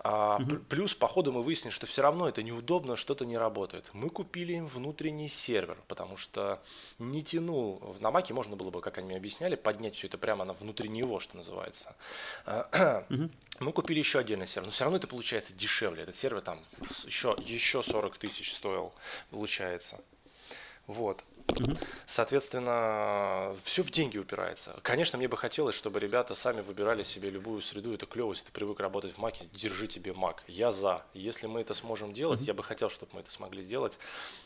[0.00, 0.56] А, угу.
[0.68, 3.88] Плюс по ходу мы выяснили, что все равно это неудобно, что-то не работает.
[3.94, 6.62] Мы купили им внутренний сервер, потому что
[6.98, 7.96] не тянул.
[8.00, 10.90] На Маке можно было бы, как они мне объясняли, поднять все это прямо на внутри
[10.90, 11.96] него, что называется.
[13.10, 13.30] Угу.
[13.60, 16.02] Мы купили еще отдельный сервер, но все равно это получается дешевле.
[16.02, 16.60] Этот сервер там
[17.04, 18.92] еще, еще 40 тысяч стоил,
[19.30, 20.00] получается.
[20.86, 21.24] Вот.
[22.06, 24.78] Соответственно, все в деньги упирается.
[24.82, 27.94] Конечно, мне бы хотелось, чтобы ребята сами выбирали себе любую среду.
[27.94, 30.42] Это клево, если ты привык работать в Маке, держи тебе Мак.
[30.46, 31.04] Я за.
[31.14, 33.98] Если мы это сможем делать, я бы хотел, чтобы мы это смогли сделать.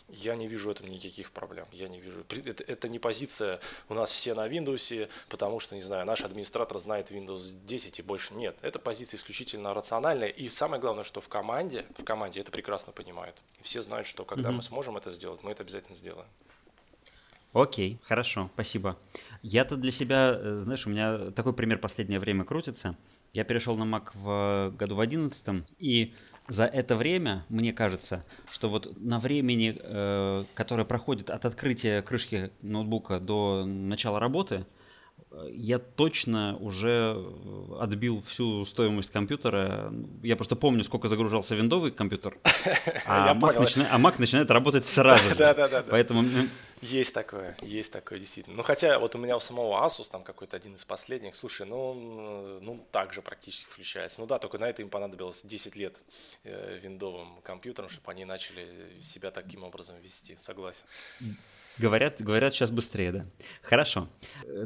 [0.08, 1.66] Я не вижу в этом никаких проблем.
[1.72, 2.24] Я не вижу.
[2.28, 6.78] Это, это не позиция у нас все на Windows, потому что, не знаю, наш администратор
[6.78, 8.34] знает Windows 10 и больше.
[8.34, 10.28] Нет, это позиция исключительно рациональная.
[10.28, 13.36] И самое главное, что в команде, в команде это прекрасно понимают.
[13.62, 14.52] Все знают, что когда mm-hmm.
[14.52, 16.28] мы сможем это сделать, мы это обязательно сделаем.
[17.54, 18.98] Окей, хорошо, спасибо.
[19.42, 22.96] Я-то для себя, э, знаешь, у меня такой пример последнее время крутится.
[23.32, 26.12] Я перешел на Mac в году в 11 и
[26.48, 32.50] за это время, мне кажется, что вот на времени, э, которое проходит от открытия крышки
[32.60, 34.66] ноутбука до начала работы,
[35.50, 37.16] я точно уже
[37.78, 39.92] отбил всю стоимость компьютера.
[40.22, 42.38] Я просто помню, сколько загружался виндовый компьютер,
[43.06, 43.88] а, Mac, начина...
[43.90, 45.34] а Mac начинает работать сразу же.
[45.36, 45.84] Да, да, да.
[45.88, 46.24] Поэтому...
[46.80, 48.56] Есть такое, есть такое, действительно.
[48.56, 52.60] Ну, хотя вот у меня у самого Asus, там какой-то один из последних, слушай, ну,
[52.60, 54.20] ну так же практически включается.
[54.20, 55.96] Ну да, только на это им понадобилось 10 лет
[56.44, 60.84] э, виндовым компьютерам, чтобы они начали себя таким образом вести, согласен.
[61.78, 63.24] Говорят, говорят сейчас быстрее, да.
[63.62, 64.08] Хорошо.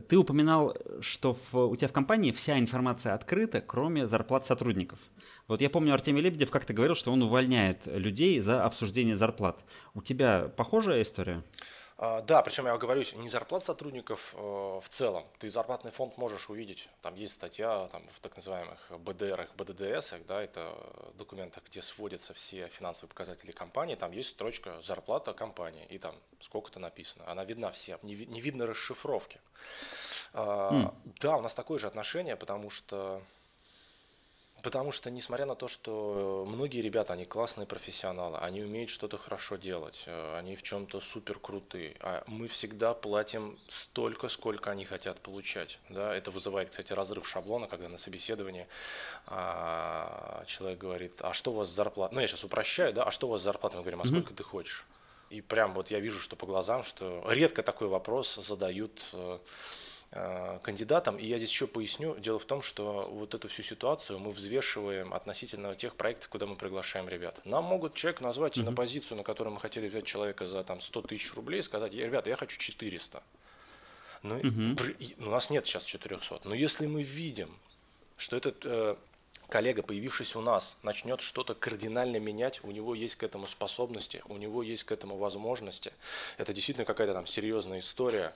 [0.09, 4.99] Ты упоминал, что в, у тебя в компании вся информация открыта, кроме зарплат сотрудников.
[5.47, 9.64] Вот я помню, Артемий Лебедев как-то говорил, что он увольняет людей за обсуждение зарплат.
[9.94, 11.42] У тебя похожая история?
[12.01, 15.25] А, да, причем я говорю, не зарплат сотрудников э, в целом.
[15.41, 16.89] Ты зарплатный фонд можешь увидеть.
[17.03, 20.73] Там есть статья там, в так называемых БДР, БДДС, да, это
[21.15, 23.97] документах, где сводятся все финансовые показатели компании.
[23.97, 27.29] Там есть строчка зарплата компании, и там сколько-то написано.
[27.29, 29.41] Она видна всем, не, не видно расшифровки.
[30.35, 30.95] Mm.
[31.21, 33.21] Да, у нас такое же отношение, потому что
[34.62, 39.57] Потому что, несмотря на то, что многие ребята, они классные профессионалы, они умеют что-то хорошо
[39.57, 45.21] делать, э, они в чем-то супер крутые, а мы всегда платим столько, сколько они хотят
[45.21, 45.79] получать.
[45.88, 46.12] Да?
[46.14, 48.66] Это вызывает, кстати, разрыв шаблона, когда на собеседовании
[49.27, 52.14] а, человек говорит, а что у вас зарплата?
[52.14, 53.77] Ну, я сейчас упрощаю, да, а что у вас зарплата?
[53.77, 54.37] Мы говорим, а сколько mm-hmm.
[54.37, 54.87] ты хочешь?
[55.31, 59.38] И прям вот я вижу, что по глазам, что редко такой вопрос задают э, Э,
[60.11, 61.18] кандидатам.
[61.18, 62.16] И я здесь еще поясню.
[62.18, 66.57] Дело в том, что вот эту всю ситуацию мы взвешиваем относительно тех проектов, куда мы
[66.57, 67.40] приглашаем ребят.
[67.44, 68.64] Нам могут человек назвать mm-hmm.
[68.64, 72.31] на позицию, на которую мы хотели взять человека за там, 100 тысяч рублей, сказать, ребята,
[72.31, 73.23] я хочу 400.
[74.23, 74.77] Но, mm-hmm.
[74.77, 76.40] при, у нас нет сейчас 400.
[76.44, 77.55] Но если мы видим,
[78.17, 78.96] что этот э,
[79.49, 84.37] коллега, появившийся у нас, начнет что-то кардинально менять, у него есть к этому способности, у
[84.37, 85.92] него есть к этому возможности.
[86.37, 88.35] Это действительно какая-то там серьезная история.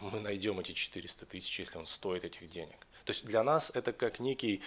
[0.00, 2.86] Мы найдем эти 400 тысяч, если он стоит этих денег.
[3.04, 4.60] То есть для нас это как некий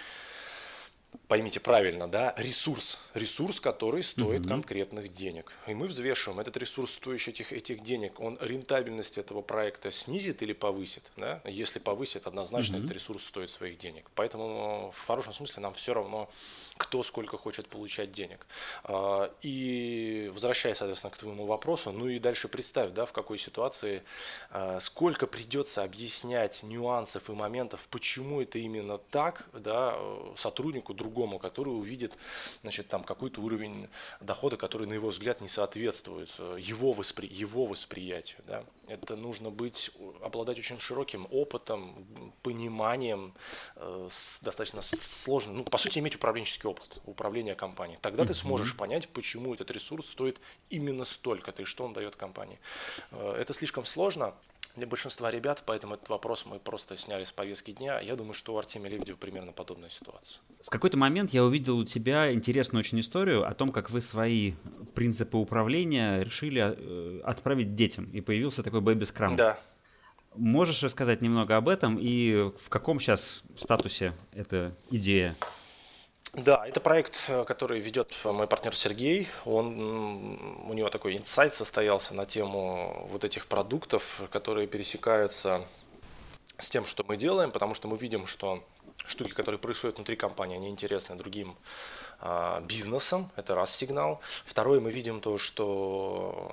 [1.28, 4.48] поймите правильно, да, ресурс, ресурс, который стоит mm-hmm.
[4.48, 5.52] конкретных денег.
[5.66, 10.52] И мы взвешиваем, этот ресурс, стоящий этих, этих денег, он рентабельность этого проекта снизит или
[10.52, 11.40] повысит, да?
[11.44, 12.84] Если повысит, однозначно mm-hmm.
[12.84, 14.10] этот ресурс стоит своих денег.
[14.14, 16.28] Поэтому в хорошем смысле нам все равно,
[16.76, 18.46] кто сколько хочет получать денег.
[18.84, 24.02] А, и возвращаясь, соответственно, к твоему вопросу, ну и дальше представь, да, в какой ситуации,
[24.50, 29.96] а, сколько придется объяснять нюансов и моментов, почему это именно так, да,
[30.36, 32.16] сотруднику, другому, который увидит
[32.62, 33.88] значит, там какой-то уровень
[34.20, 37.26] дохода, который, на его взгляд, не соответствует э, его, воспри...
[37.26, 38.40] его восприятию.
[38.46, 38.64] Да?
[38.88, 39.90] Это нужно быть,
[40.22, 42.06] обладать очень широким опытом,
[42.42, 43.34] пониманием,
[43.76, 44.08] э,
[44.42, 47.98] достаточно сложным, ну, по сути, иметь управленческий опыт управления компанией.
[48.00, 50.40] Тогда ты сможешь понять, почему этот ресурс стоит
[50.70, 52.58] именно столько-то и что он дает компании.
[53.10, 54.34] Э, это слишком сложно,
[54.76, 58.00] для большинства ребят, поэтому этот вопрос мы просто сняли с повестки дня.
[58.00, 60.40] Я думаю, что у Артемия Лебедева примерно подобная ситуация.
[60.62, 64.54] В какой-то момент я увидел у тебя интересную очень историю о том, как вы свои
[64.94, 69.36] принципы управления решили э, отправить детям, и появился такой Scrum.
[69.36, 69.58] Да.
[70.34, 75.36] Можешь рассказать немного об этом и в каком сейчас статусе эта идея?
[76.34, 79.28] Да, это проект, э, который ведет мой партнер Сергей.
[79.44, 85.64] Он, у него такой инсайт состоялся на тему вот этих продуктов, которые пересекаются
[86.58, 88.64] с тем, что мы делаем, потому что мы видим, что
[89.06, 91.56] штуки, которые происходят внутри компании, они интересны другим
[92.20, 93.30] а, бизнесам.
[93.36, 94.20] Это раз сигнал.
[94.44, 96.50] Второе, мы видим то, что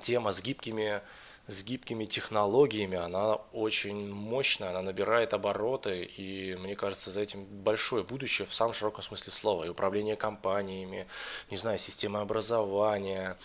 [0.00, 1.02] тема с гибкими
[1.48, 8.02] с гибкими технологиями, она очень мощная, она набирает обороты, и мне кажется, за этим большое
[8.02, 9.64] будущее в самом широком смысле слова.
[9.64, 11.06] И управление компаниями,
[11.50, 13.36] не знаю, система образования,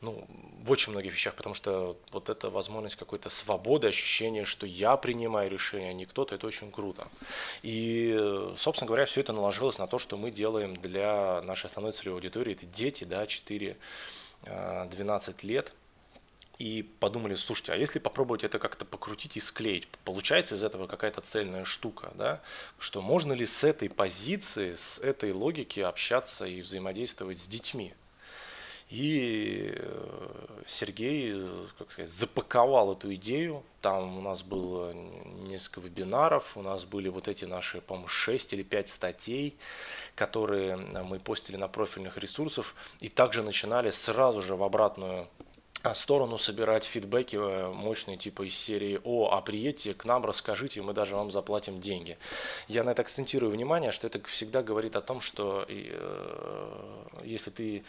[0.00, 0.26] ну,
[0.64, 5.48] в очень многих вещах, потому что вот эта возможность какой-то свободы, ощущение, что я принимаю
[5.48, 7.06] решение, а не кто-то, это очень круто.
[7.62, 12.18] И, собственно говоря, все это наложилось на то, что мы делаем для нашей основной целевой
[12.18, 12.54] аудитории.
[12.54, 13.76] Это дети, да, 4-12
[14.46, 15.72] э, лет–
[16.58, 21.20] и подумали, слушайте, а если попробовать это как-то покрутить и склеить, получается из этого какая-то
[21.20, 22.40] цельная штука, да?
[22.78, 27.94] Что можно ли с этой позиции, с этой логики общаться и взаимодействовать с детьми?
[28.90, 31.48] И э, Сергей,
[31.78, 33.64] как сказать, запаковал эту идею.
[33.80, 38.62] Там у нас было несколько вебинаров, у нас были вот эти наши, по-моему, 6 или
[38.62, 39.56] 5 статей,
[40.14, 42.74] которые мы постили на профильных ресурсах.
[43.00, 45.26] И также начинали сразу же в обратную
[45.92, 50.94] сторону собирать фидбэки э, мощные, типа из серии «О, а приедьте к нам, расскажите, мы
[50.94, 52.16] даже вам заплатим деньги».
[52.68, 57.84] Я на это акцентирую внимание, что это всегда говорит о том, что э, если ты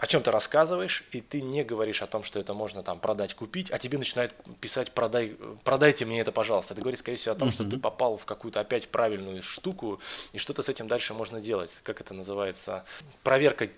[0.00, 3.34] о чем ты рассказываешь, и ты не говоришь о том, что это можно там продать,
[3.34, 6.72] купить, а тебе начинают писать продай, продайте мне это, пожалуйста.
[6.72, 10.00] Это говорит, скорее всего, о том, что ты попал в какую-то опять правильную штуку,
[10.32, 11.80] и что-то с этим дальше можно делать.
[11.82, 12.86] Как это называется?
[13.22, 13.68] Проверка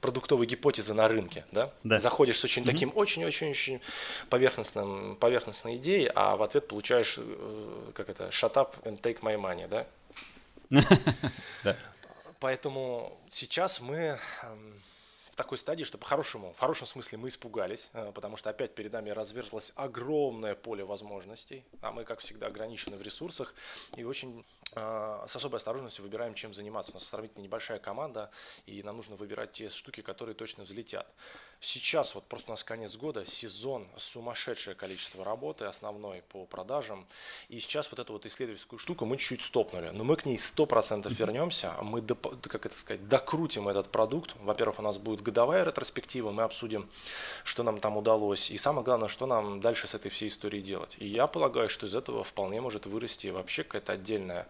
[0.00, 1.44] продуктовой гипотезы на рынке.
[1.52, 1.70] Да?
[1.84, 2.00] Да.
[2.00, 3.82] Заходишь с очень таким очень-очень-очень
[4.30, 9.36] поверхностным, поверхностной идеей, а в ответ получаешь, э, как это, shut up and take my
[9.36, 9.68] money.
[9.68, 9.86] Да?
[12.40, 14.74] Поэтому сейчас мы эм,
[15.42, 19.08] такой стадии, что по-хорошему, в хорошем смысле мы испугались, э, потому что опять перед нами
[19.08, 23.54] разверзлось огромное поле возможностей, а мы, как всегда, ограничены в ресурсах
[23.96, 26.92] и очень э, с особой осторожностью выбираем, чем заниматься.
[26.92, 28.30] У нас сравнительно небольшая команда,
[28.66, 31.06] и нам нужно выбирать те штуки, которые точно взлетят.
[31.62, 37.06] Сейчас вот просто у нас конец года, сезон, сумасшедшее количество работы основной по продажам.
[37.50, 39.90] И сейчас вот эту вот исследовательскую штуку мы чуть-чуть стопнули.
[39.90, 41.74] Но мы к ней 100% вернемся.
[41.82, 44.36] Мы, как это сказать, докрутим этот продукт.
[44.40, 46.88] Во-первых, у нас будет годовая ретроспектива, мы обсудим,
[47.44, 48.50] что нам там удалось.
[48.50, 50.96] И самое главное, что нам дальше с этой всей историей делать.
[50.98, 54.48] И я полагаю, что из этого вполне может вырасти вообще какая-то отдельная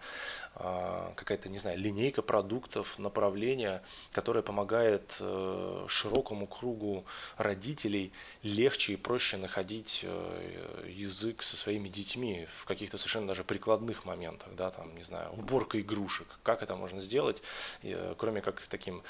[0.55, 3.83] какая-то, не знаю, линейка продуктов, направление,
[4.13, 7.05] которое помогает э, широкому кругу
[7.37, 14.05] родителей легче и проще находить э, язык со своими детьми в каких-то совершенно даже прикладных
[14.05, 16.27] моментах, да, там, не знаю, уборка игрушек.
[16.43, 17.43] Как это можно сделать,
[17.83, 19.03] э, кроме как таким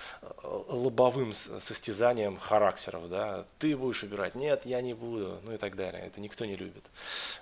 [0.43, 6.03] лобовым состязанием характеров, да, ты будешь убирать, нет, я не буду, ну и так далее.
[6.03, 6.84] Это никто не любит.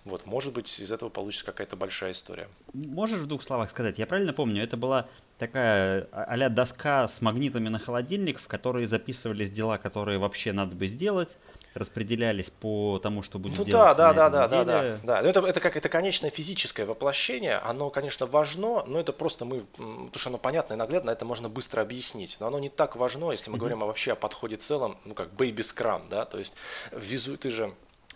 [0.05, 2.49] Вот, может быть, из этого получится какая-то большая история.
[2.73, 5.09] Можешь в двух словах сказать, я правильно помню, это была
[5.39, 10.87] такая а доска с магнитами на холодильник, в которой записывались дела, которые вообще надо бы
[10.87, 11.39] сделать,
[11.75, 13.97] распределялись по тому, что будет ну, делать.
[13.97, 15.21] Да, да, да, да, да, да.
[15.21, 17.59] Это, это как это конечное физическое воплощение.
[17.59, 21.49] Оно, конечно, важно, но это просто мы, потому что оно понятно и наглядно, это можно
[21.49, 22.37] быстро объяснить.
[22.41, 23.61] Но оно не так важно, если мы mm-hmm.
[23.61, 26.55] говорим о, вообще о подходе целом, ну как baby scrum, да, то есть
[26.91, 27.73] визу, ты же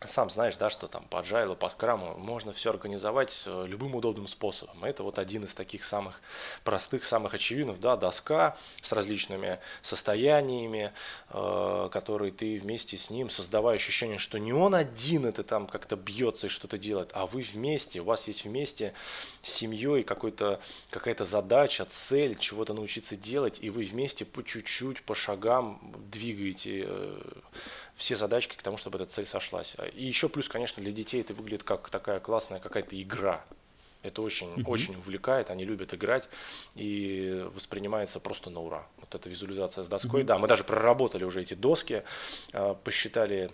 [0.09, 4.29] сам знаешь, да, что там по agile, по скраму можно все организовать э, любым удобным
[4.29, 4.85] способом.
[4.85, 6.21] Это вот один из таких самых
[6.65, 10.93] простых, самых очевидных, да, доска с различными состояниями,
[11.31, 15.97] э, которые ты вместе с ним, создавая ощущение, что не он один это там как-то
[15.97, 18.95] бьется и что-то делает, а вы вместе, у вас есть вместе
[19.43, 25.15] с семьей какой-то, какая-то задача, цель, чего-то научиться делать, и вы вместе по чуть-чуть, по
[25.15, 25.81] шагам
[26.11, 27.21] двигаете э,
[28.03, 29.77] все задачки к тому, чтобы эта цель сошлась.
[29.95, 33.45] И еще плюс, конечно, для детей это выглядит как такая классная какая-то игра.
[34.03, 34.65] Это очень, mm-hmm.
[34.67, 36.29] очень увлекает, они любят играть
[36.75, 38.85] и воспринимается просто на ура.
[38.99, 40.23] Вот эта визуализация с доской.
[40.23, 40.27] Mm-hmm.
[40.27, 42.03] Да, мы даже проработали уже эти доски,
[42.53, 43.53] а, посчитали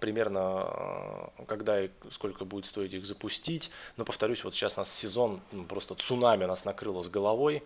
[0.00, 3.70] примерно а, когда и сколько будет стоить их запустить.
[3.96, 7.62] Но повторюсь, вот сейчас у нас сезон, просто цунами нас накрыло с головой,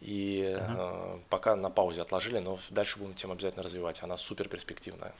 [0.00, 1.20] и uh-huh.
[1.28, 4.02] пока на паузе отложили, но дальше будем тему обязательно развивать.
[4.02, 5.12] Она супер перспективная.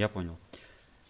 [0.00, 0.38] Я понял.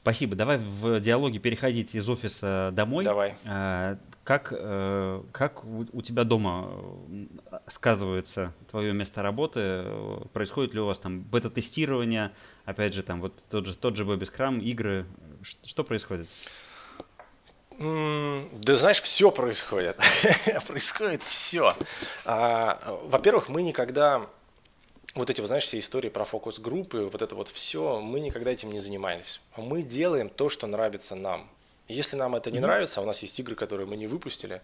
[0.03, 0.35] Спасибо.
[0.35, 3.05] Давай в диалоге переходить из офиса домой.
[3.05, 3.37] Давай.
[3.45, 9.85] А, как, э, как у тебя дома э, сказывается твое место работы?
[10.33, 12.33] Происходит ли у вас там бета-тестирование?
[12.65, 15.07] Опять же, там вот тот же, тот же Baby Scrum, игры.
[15.43, 16.27] Что происходит?
[17.79, 19.97] Да знаешь, все происходит.
[20.67, 21.77] происходит все.
[22.25, 24.27] А, во-первых, мы никогда
[25.15, 28.71] вот эти, вы знаешь, все истории про фокус-группы, вот это вот все, мы никогда этим
[28.71, 29.41] не занимались.
[29.57, 31.49] Мы делаем то, что нравится нам.
[31.89, 32.63] Если нам это не mm-hmm.
[32.63, 34.63] нравится, а у нас есть игры, которые мы не выпустили,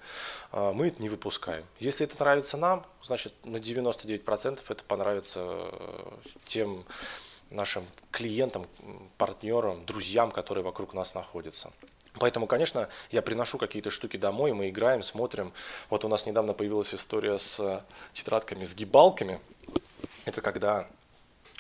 [0.53, 1.65] а, мы это не выпускаем.
[1.81, 6.11] Если это нравится нам, значит на 99% это понравится э,
[6.45, 6.85] тем
[7.51, 8.67] нашим клиентам,
[9.19, 11.73] партнерам, друзьям, которые вокруг нас находятся.
[12.19, 15.53] Поэтому, конечно, я приношу какие-то штуки домой, мы играем, смотрим.
[15.91, 19.41] Вот у нас недавно появилась история с тетрадками, с гибалками.
[20.27, 20.89] Это когда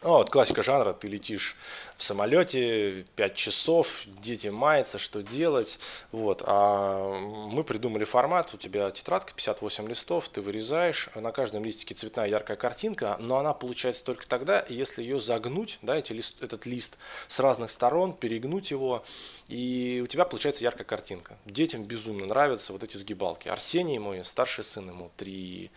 [0.02, 1.56] ну, вот классика жанра, ты летишь
[1.96, 5.78] в самолете 5 часов, дети маются, что делать.
[6.12, 6.42] Вот.
[6.44, 12.28] А мы придумали формат, у тебя тетрадка 58 листов, ты вырезаешь, на каждом листике цветная
[12.28, 16.98] яркая картинка, но она получается только тогда, если ее загнуть, да, эти лист, этот лист
[17.26, 19.02] с разных сторон, перегнуть его,
[19.48, 21.38] и у тебя получается яркая картинка.
[21.46, 23.48] Детям безумно нравятся вот эти сгибалки.
[23.48, 25.70] Арсений мой, старший сын, ему 3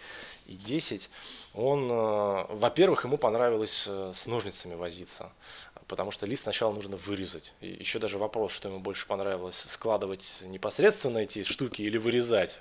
[0.47, 1.09] и 10,
[1.53, 5.31] он, э, во-первых, ему понравилось э, с ножницами возиться,
[5.87, 7.53] потому что лист сначала нужно вырезать.
[7.61, 12.59] И еще даже вопрос, что ему больше понравилось, складывать непосредственно эти штуки или вырезать.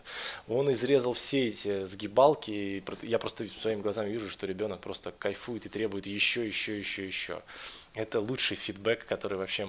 [0.48, 5.66] Он изрезал все эти сгибалки, и я просто своими глазами вижу, что ребенок просто кайфует
[5.66, 7.42] и требует еще, еще, еще, еще.
[7.94, 9.68] Это лучший фидбэк, который вообще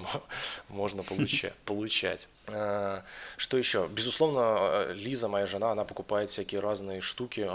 [0.68, 1.02] можно
[1.64, 2.28] получать.
[2.46, 3.04] А,
[3.36, 3.88] что еще?
[3.88, 7.48] Безусловно, Лиза, моя жена, она покупает всякие разные штуки,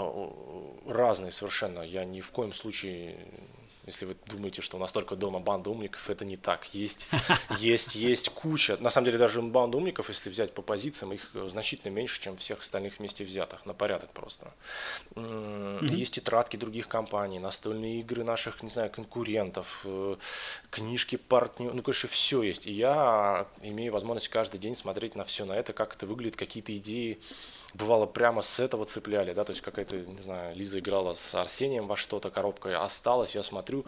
[0.86, 1.80] разные совершенно.
[1.80, 3.16] Я ни в коем случае
[3.86, 6.66] если вы думаете, что у нас только дома банда умников, это не так.
[6.74, 7.08] Есть,
[7.58, 8.76] есть, есть куча.
[8.80, 12.60] На самом деле даже банда умников, если взять по позициям, их значительно меньше, чем всех
[12.60, 14.52] остальных вместе взятых, на порядок просто.
[15.14, 15.94] Mm-hmm.
[15.94, 20.16] Есть тетрадки других компаний, настольные игры наших, не знаю, конкурентов, э,
[20.70, 22.66] книжки партнеров, ну, конечно, все есть.
[22.66, 26.76] И я имею возможность каждый день смотреть на все на это, как это выглядит, какие-то
[26.76, 27.18] идеи
[27.76, 31.86] бывало прямо с этого цепляли, да, то есть какая-то, не знаю, Лиза играла с Арсением
[31.86, 33.84] во что-то, коробка осталась, я смотрю,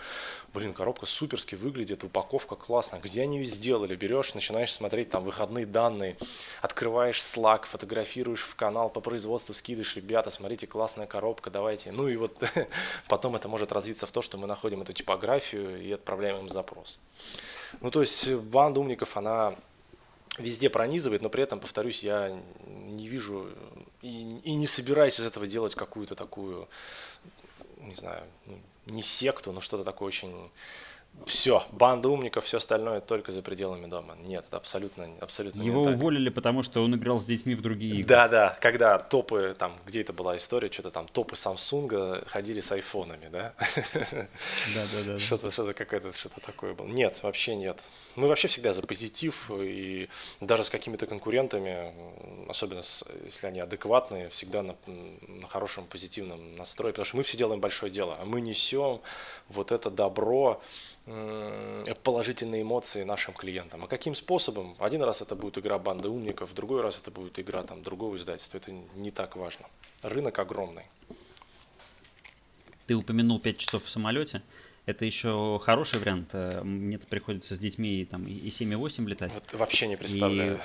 [0.52, 5.66] блин, коробка суперски выглядит, упаковка классная, где они ее сделали, берешь, начинаешь смотреть там выходные
[5.66, 6.16] данные,
[6.60, 12.16] открываешь Slack, фотографируешь в канал по производству, скидываешь, ребята, смотрите, классная коробка, давайте, ну и
[12.16, 12.36] вот
[13.08, 16.98] потом это может развиться в то, что мы находим эту типографию и отправляем им запрос.
[17.80, 19.54] Ну, то есть банда умников, она
[20.38, 23.48] везде пронизывает, но при этом, повторюсь, я не вижу
[24.02, 26.68] и, и не собираюсь из этого делать какую-то такую,
[27.78, 30.50] не знаю, ну, не секту, но что-то такое очень
[31.26, 34.16] все, банда умников, все остальное только за пределами дома.
[34.22, 35.94] Нет, это абсолютно, абсолютно Его не так.
[35.94, 38.04] уволили, потому что он играл с детьми в другие игры.
[38.06, 42.72] Да, да, когда топы, там, где это была история, что-то там топы Samsung ходили с
[42.72, 43.54] айфонами, да?
[44.14, 44.26] Да,
[44.74, 45.18] да, да.
[45.18, 46.86] Что-то, что-то какое-то, что-то такое было.
[46.86, 47.78] Нет, вообще нет.
[48.16, 50.08] Мы вообще всегда за позитив, и
[50.40, 51.92] даже с какими-то конкурентами,
[52.48, 57.36] особенно с- если они адекватные, всегда на, на хорошем позитивном настрое, потому что мы все
[57.36, 59.00] делаем большое дело, а мы несем
[59.48, 60.60] вот это добро,
[62.02, 63.84] положительные эмоции нашим клиентам.
[63.84, 64.76] А каким способом?
[64.78, 68.58] Один раз это будет игра банды умников, другой раз это будет игра там другого издательства.
[68.58, 69.66] Это не так важно.
[70.02, 70.84] Рынок огромный.
[72.86, 74.42] Ты упомянул 5 часов в самолете.
[74.86, 76.30] Это еще хороший вариант.
[76.32, 79.30] Э, Мне-то приходится с детьми там и 7, и 8 летать.
[79.34, 80.58] Вот вообще не представляю.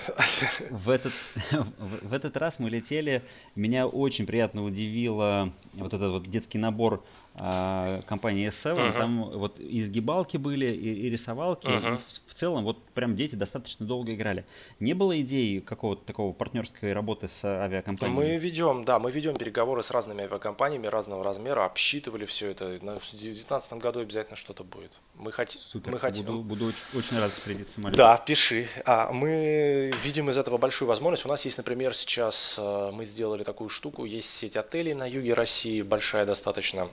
[0.69, 1.11] В этот,
[1.51, 3.21] в этот раз мы летели,
[3.55, 7.03] меня очень приятно удивило вот этот вот детский набор
[7.36, 8.73] а, компании S7.
[8.89, 8.97] Мгм.
[8.97, 11.67] Там вот изгибалки были, и, и рисовалки.
[11.67, 11.95] Мгм.
[11.95, 14.45] И в, в целом вот прям дети достаточно долго играли.
[14.79, 18.15] Не было идеи какого-то такого партнерской работы с авиакомпанией?
[18.15, 22.77] Мы ведем, да, мы ведем переговоры с разными авиакомпаниями разного размера, обсчитывали все это.
[22.81, 24.91] На- В 2019 году обязательно что-то будет.
[25.15, 25.91] Мы, хот- Супер.
[25.91, 26.25] мы хотим...
[26.25, 27.97] Буду, буду очень, очень рад встретиться в самолете.
[27.97, 28.67] Да, пиши.
[28.86, 31.25] А, мы видим из этого большую возможность.
[31.25, 34.05] У нас есть, например, сейчас э, мы сделали такую штуку.
[34.05, 36.89] Есть сеть отелей на юге России, большая достаточно.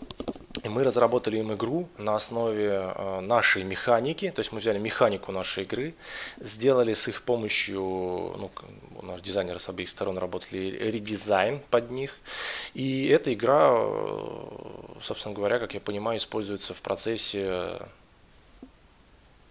[0.62, 4.31] И мы разработали им игру на основе э, нашей механики.
[4.31, 5.95] То есть мы взяли механику нашей игры,
[6.39, 8.51] сделали с их помощью, ну,
[8.97, 12.18] у нас дизайнеры с обеих сторон работали, редизайн под них.
[12.74, 17.81] И эта игра, э, собственно говоря, как я понимаю, используется в процессе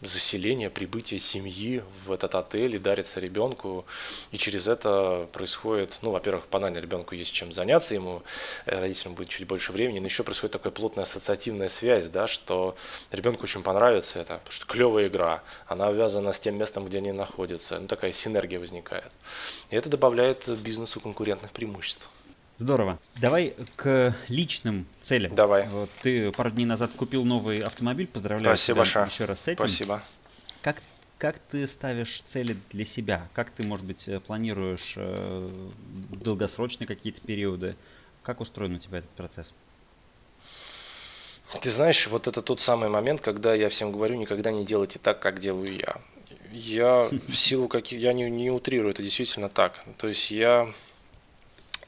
[0.02, 3.86] заселение, прибытие семьи в этот отель и дарится ребенку.
[4.32, 8.24] И через это происходит, ну, во-первых, банально ребенку есть чем заняться, ему,
[8.66, 12.76] э, родителям будет чуть больше времени, но еще происходит такая плотная ассоциативная связь, да, что
[13.12, 17.12] ребенку очень понравится это, потому что клевая игра, она связана с тем местом, где они
[17.12, 19.12] находятся, ну, такая синергия возникает.
[19.70, 22.10] И это добавляет бизнесу конкурентных преимуществ.
[22.60, 23.00] Здорово.
[23.16, 25.34] Давай к личным целям.
[25.34, 25.66] Давай.
[25.70, 28.06] Вот ты пару дней назад купил новый автомобиль.
[28.06, 29.06] Поздравляю Спасибо, тебя Ша.
[29.06, 29.60] еще раз с этим.
[29.60, 30.04] Спасибо.
[30.62, 30.84] Как,
[31.18, 33.30] как ты ставишь цели для себя?
[33.32, 35.70] Как ты, может быть, э, планируешь э,
[36.22, 37.78] долгосрочные какие-то периоды?
[38.24, 39.54] Как устроен у тебя этот процесс?
[41.62, 45.22] Ты знаешь, вот это тот самый момент, когда я всем говорю, никогда не делайте так,
[45.22, 45.96] как делаю я.
[46.52, 49.80] Я в силу каких, я не, не утрирую, это действительно так.
[49.98, 50.74] То есть я,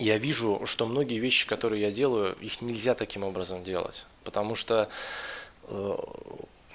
[0.01, 4.05] я вижу, что многие вещи, которые я делаю, их нельзя таким образом делать.
[4.23, 4.89] Потому что,
[5.67, 5.97] э,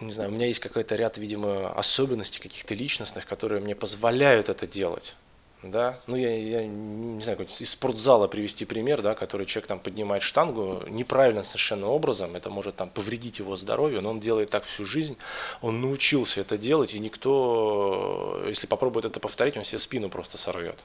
[0.00, 4.66] не знаю, у меня есть какой-то ряд, видимо, особенностей каких-то личностных, которые мне позволяют это
[4.66, 5.16] делать.
[5.62, 10.22] Да, ну я, я не знаю, из спортзала привести пример, да, который человек там поднимает
[10.22, 14.84] штангу неправильно совершенно образом, это может там повредить его здоровью, но он делает так всю
[14.84, 15.16] жизнь,
[15.62, 20.78] он научился это делать, и никто, если попробует это повторить, он себе спину просто сорвет.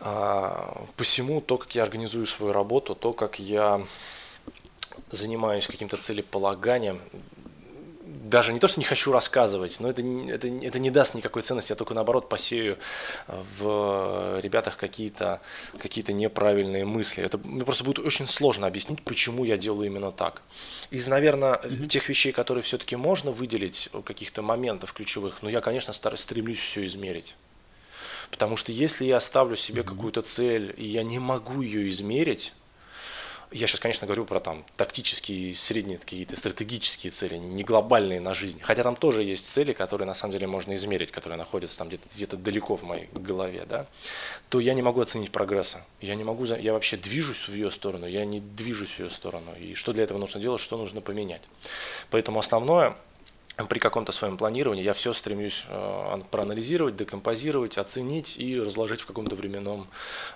[0.00, 3.84] А, посему то, как я организую свою работу, то, как я
[5.10, 7.00] занимаюсь каким-то целеполаганием,
[8.30, 11.72] даже не то, что не хочу рассказывать, но это, это, это не даст никакой ценности,
[11.72, 12.78] я только наоборот посею
[13.58, 15.40] в ребятах какие-то
[15.78, 17.22] какие неправильные мысли.
[17.22, 20.42] Это мне просто будет очень сложно объяснить, почему я делаю именно так.
[20.90, 26.20] Из, наверное, тех вещей, которые все-таки можно выделить, каких-то моментов ключевых, но я, конечно, стараюсь,
[26.20, 27.34] стремлюсь все измерить.
[28.30, 32.52] Потому что если я ставлю себе какую-то цель, и я не могу ее измерить,
[33.52, 38.60] я сейчас, конечно, говорю про там тактические, средние какие-то стратегические цели, не глобальные на жизнь.
[38.62, 42.08] Хотя там тоже есть цели, которые на самом деле можно измерить, которые находятся там где-то
[42.14, 43.86] где далеко в моей голове, да,
[44.48, 45.84] то я не могу оценить прогресса.
[46.00, 49.50] Я не могу, я вообще движусь в ее сторону, я не движусь в ее сторону.
[49.58, 51.42] И что для этого нужно делать, что нужно поменять.
[52.10, 52.96] Поэтому основное
[53.66, 59.06] при каком-то своем планировании я все стремлюсь э, ан- проанализировать, декомпозировать, оценить и разложить в
[59.06, 59.88] каком-то временном,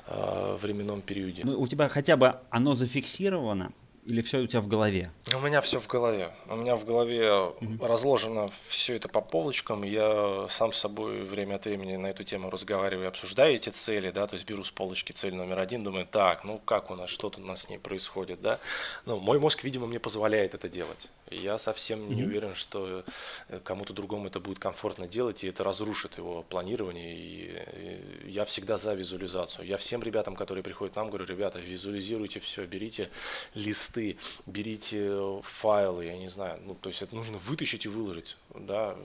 [0.06, 1.42] э, временном периоде.
[1.44, 3.72] Ну, у тебя хотя бы оно зафиксировано
[4.06, 5.10] или все у тебя в голове?
[5.34, 6.30] У меня все в голове.
[6.48, 9.82] У меня в голове разложено все это по полочкам.
[9.82, 14.26] Я сам с собой время от времени на эту тему разговариваю, обсуждаю эти цели, да,
[14.26, 17.30] то есть беру с полочки цель номер один, думаю, так, ну как у нас, что
[17.30, 18.58] тут у нас с ней происходит, да.
[19.06, 21.08] Ну, мой мозг, видимо, мне позволяет это делать.
[21.30, 23.04] Я совсем не уверен, что
[23.48, 27.16] э, кому-то другому это будет комфортно делать, и это разрушит его планирование.
[27.16, 29.66] И э, я всегда за визуализацию.
[29.66, 33.10] Я всем ребятам, которые приходят к нам, говорю, ребята, визуализируйте все, берите
[33.54, 38.96] листы, берите файлы, я не знаю, ну, то есть это нужно вытащить и выложить, да,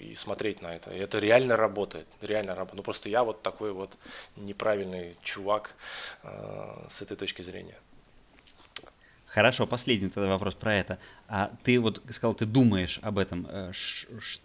[0.00, 0.90] и смотреть на это.
[0.90, 2.76] И это реально работает, реально работает.
[2.76, 3.96] Ну, просто я вот такой вот
[4.36, 5.74] неправильный чувак
[6.22, 7.76] э, с этой точки зрения.
[9.36, 10.98] Хорошо, последний тогда вопрос про это.
[11.28, 13.46] А ты вот сказал, ты думаешь об этом.
[13.50, 13.70] Э,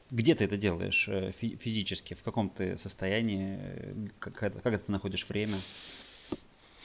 [0.10, 2.14] где ты это делаешь э, физически?
[2.14, 3.58] В каком ты состоянии?
[4.20, 5.56] Как, как ты находишь время?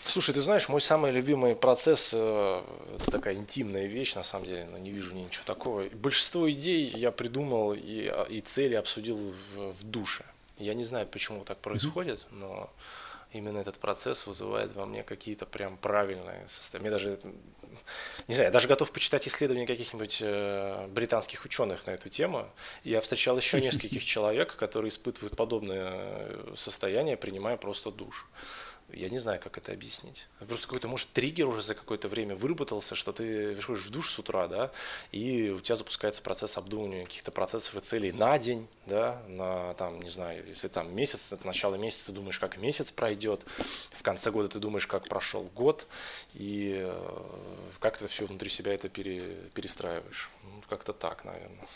[0.05, 2.63] Слушай, ты знаешь, мой самый любимый процесс э,
[3.01, 5.89] это такая интимная вещь, на самом деле, но не вижу ничего такого.
[5.89, 9.17] Большинство идей я придумал и, а, и цели обсудил
[9.57, 10.25] в, в душе.
[10.59, 12.71] Я не знаю, почему так происходит, но
[13.37, 16.89] именно этот процесс вызывает во мне какие-то прям правильные состояния.
[16.89, 17.19] Мне даже,
[18.29, 22.49] не знаю, я даже готов почитать исследования каких-нибудь э, британских ученых на эту тему.
[22.85, 28.27] Я встречал еще нескольких человек, которые испытывают подобное э, состояние, принимая просто душ.
[28.93, 30.27] Я не знаю, как это объяснить.
[30.47, 34.19] Просто какой-то, может, триггер уже за какое-то время выработался, что ты выходишь в душ с
[34.19, 34.71] утра, да,
[35.11, 40.01] и у тебя запускается процесс обдумывания каких-то процессов и целей на день, да, на, там,
[40.01, 43.45] не знаю, если там месяц, это начало месяца, ты думаешь, как месяц пройдет,
[43.93, 45.87] в конце года ты думаешь, как прошел год,
[46.35, 47.23] и э,
[47.81, 49.21] как ты все внутри себя это пере,
[49.55, 50.31] перестраиваешь.
[50.45, 51.67] Ну, как-то так, наверное.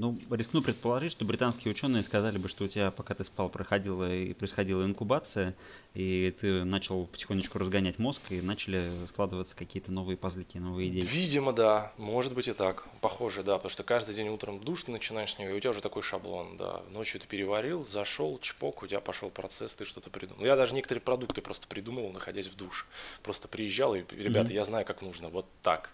[0.00, 4.10] Ну, рискну предположить, что британские ученые сказали бы, что у тебя, пока ты спал, проходила
[4.10, 5.54] и происходила инкубация,
[5.92, 11.02] и ты начал потихонечку разгонять мозг, и начали складываться какие-то новые пазлики, новые идеи.
[11.02, 11.92] Видимо, да.
[11.98, 12.86] Может быть и так.
[13.02, 13.56] Похоже, да.
[13.56, 15.82] Потому что каждый день утром в душ ты начинаешь с нее, и у тебя уже
[15.82, 16.80] такой шаблон, да.
[16.88, 20.42] Ночью ты переварил, зашел, чпок, у тебя пошел процесс, ты что-то придумал.
[20.46, 22.86] Я даже некоторые продукты просто придумывал, находясь в душ.
[23.22, 24.54] Просто приезжал, и, ребята, mm-hmm.
[24.54, 25.90] я знаю, как нужно, вот так.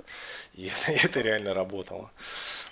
[0.54, 2.12] И это, это реально работало.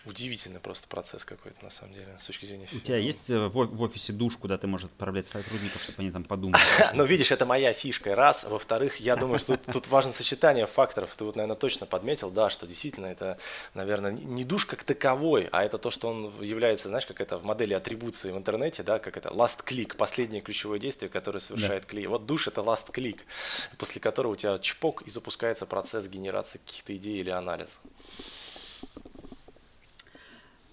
[0.04, 2.68] Удивительный просто процесс какой-то, на самом деле, с точки зрения...
[2.72, 6.24] У тебя есть э, в, офисе душ, куда ты можешь отправлять сотрудников, чтобы они там
[6.24, 6.62] подумали?
[6.94, 8.44] Ну, видишь, это моя фишка, раз.
[8.44, 11.14] Во-вторых, я думаю, что тут, важно сочетание факторов.
[11.16, 13.38] Ты вот, наверное, точно подметил, да, что действительно это,
[13.74, 17.44] наверное, не душ как таковой, а это то, что он является, знаешь, как это в
[17.44, 22.10] модели атрибуции в интернете, да, как это last click, последнее ключевое действие, которое совершает клиент.
[22.10, 23.20] Вот душ это last click,
[23.78, 27.78] после которого у тебя чпок и запускается процесс генерации каких-то идей или анализа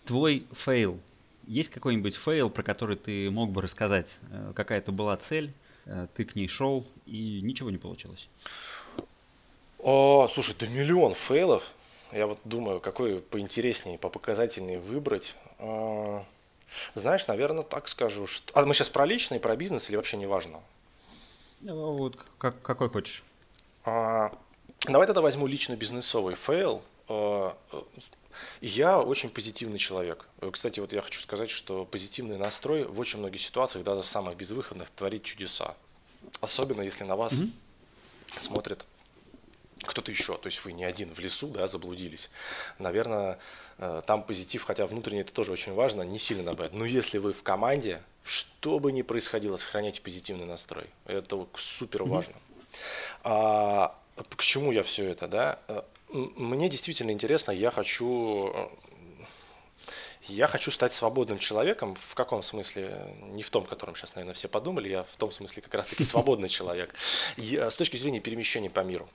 [0.06, 1.00] твой фейл.
[1.48, 4.20] Есть какой-нибудь фейл, про который ты мог бы рассказать?
[4.32, 5.54] Э, какая-то была цель,
[5.86, 8.30] э, ты к ней шел, и ничего не получилось?
[9.80, 11.72] О, слушай, да миллион фейлов.
[12.12, 15.36] Я вот думаю, какой поинтереснее, попоказательнее выбрать.
[15.60, 16.24] А,
[16.94, 18.28] знаешь, наверное, так скажу.
[18.28, 18.52] Что...
[18.54, 20.60] А мы сейчас про личный, про бизнес или вообще не важно?
[21.62, 23.24] Ну, вот как, какой хочешь.
[23.86, 24.32] А,
[24.86, 26.82] давай тогда возьму лично бизнесовый фейл.
[28.62, 30.28] Я очень позитивный человек.
[30.52, 34.90] Кстати, вот я хочу сказать, что позитивный настрой в очень многих ситуациях, даже самых безвыходных,
[34.90, 35.76] творит чудеса.
[36.40, 38.40] Особенно если на вас mm-hmm.
[38.40, 38.86] смотрит
[39.84, 42.30] кто-то еще, то есть вы не один в лесу, да, заблудились.
[42.78, 43.40] Наверное,
[43.80, 46.74] э, там позитив, хотя внутренне это тоже очень важно, не сильно добавить.
[46.74, 50.86] Но если вы в команде, что бы ни происходило, сохраняйте позитивный настрой.
[51.06, 52.34] Это супер важно.
[52.34, 52.76] Mm-hmm.
[53.24, 53.96] А,
[54.30, 55.60] к чему я все это, да?
[55.68, 58.68] Э, мне действительно интересно, я хочу э,
[60.28, 61.96] я хочу стать свободным человеком.
[61.96, 63.08] В каком смысле?
[63.32, 64.90] Не в том, котором сейчас, наверное, все подумали.
[64.90, 66.94] Я в том смысле как раз-таки свободный человек.
[67.38, 69.08] Я, с точки зрения перемещения по миру.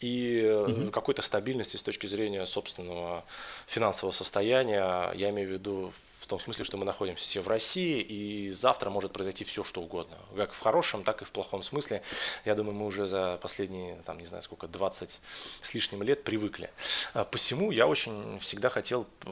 [0.00, 0.90] И угу.
[0.90, 3.24] какой-то стабильности с точки зрения собственного
[3.66, 5.12] финансового состояния.
[5.14, 5.92] Я имею в виду
[6.26, 9.80] в том смысле, что мы находимся все в России, и завтра может произойти все, что
[9.80, 10.16] угодно.
[10.34, 12.02] Как в хорошем, так и в плохом смысле.
[12.44, 15.20] Я думаю, мы уже за последние, там, не знаю сколько, 20
[15.62, 16.68] с лишним лет привыкли.
[17.14, 19.30] А посему я очень всегда хотел э,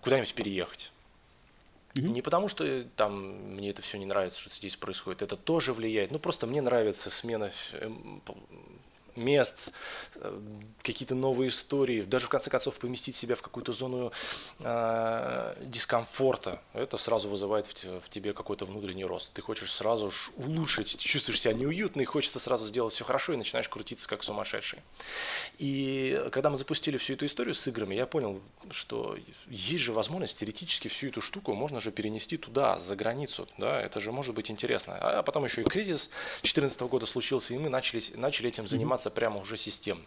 [0.00, 0.90] куда-нибудь переехать.
[1.94, 6.10] Не потому, что там мне это все не нравится, что здесь происходит, это тоже влияет.
[6.10, 8.22] Ну, просто мне нравится смена эм,
[9.16, 9.70] мест,
[10.16, 10.40] э,
[10.82, 14.12] какие-то новые истории, даже в конце концов поместить себя в какую-то зону
[14.60, 19.32] э, дискомфорта, это сразу вызывает в, тебе какой-то внутренний рост.
[19.32, 23.36] Ты хочешь сразу улучшить, ты чувствуешь себя неуютно, и хочется сразу сделать все хорошо, и
[23.36, 24.80] начинаешь крутиться как сумасшедший.
[25.58, 28.40] И когда мы запустили всю эту историю с играми, я понял,
[28.70, 29.16] что
[29.48, 34.00] есть же возможность теоретически всю эту штуку можно же перенести туда, за границу, да, это
[34.00, 34.96] же может быть интересно.
[34.96, 36.08] А потом еще и кризис
[36.42, 40.04] 2014 года случился, и мы начали, начали этим заниматься прямо уже системно.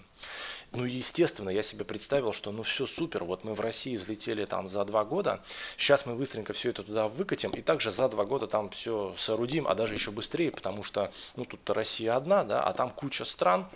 [0.76, 4.68] Ну, естественно, я себе представил, что ну все супер, вот мы в России взлетели там
[4.68, 5.42] за два года,
[5.78, 9.68] сейчас мы быстренько все это туда выкатим, и также за два года там все соорудим,
[9.68, 13.68] а даже еще быстрее, потому что, ну, тут-то Россия одна, да, а там куча стран,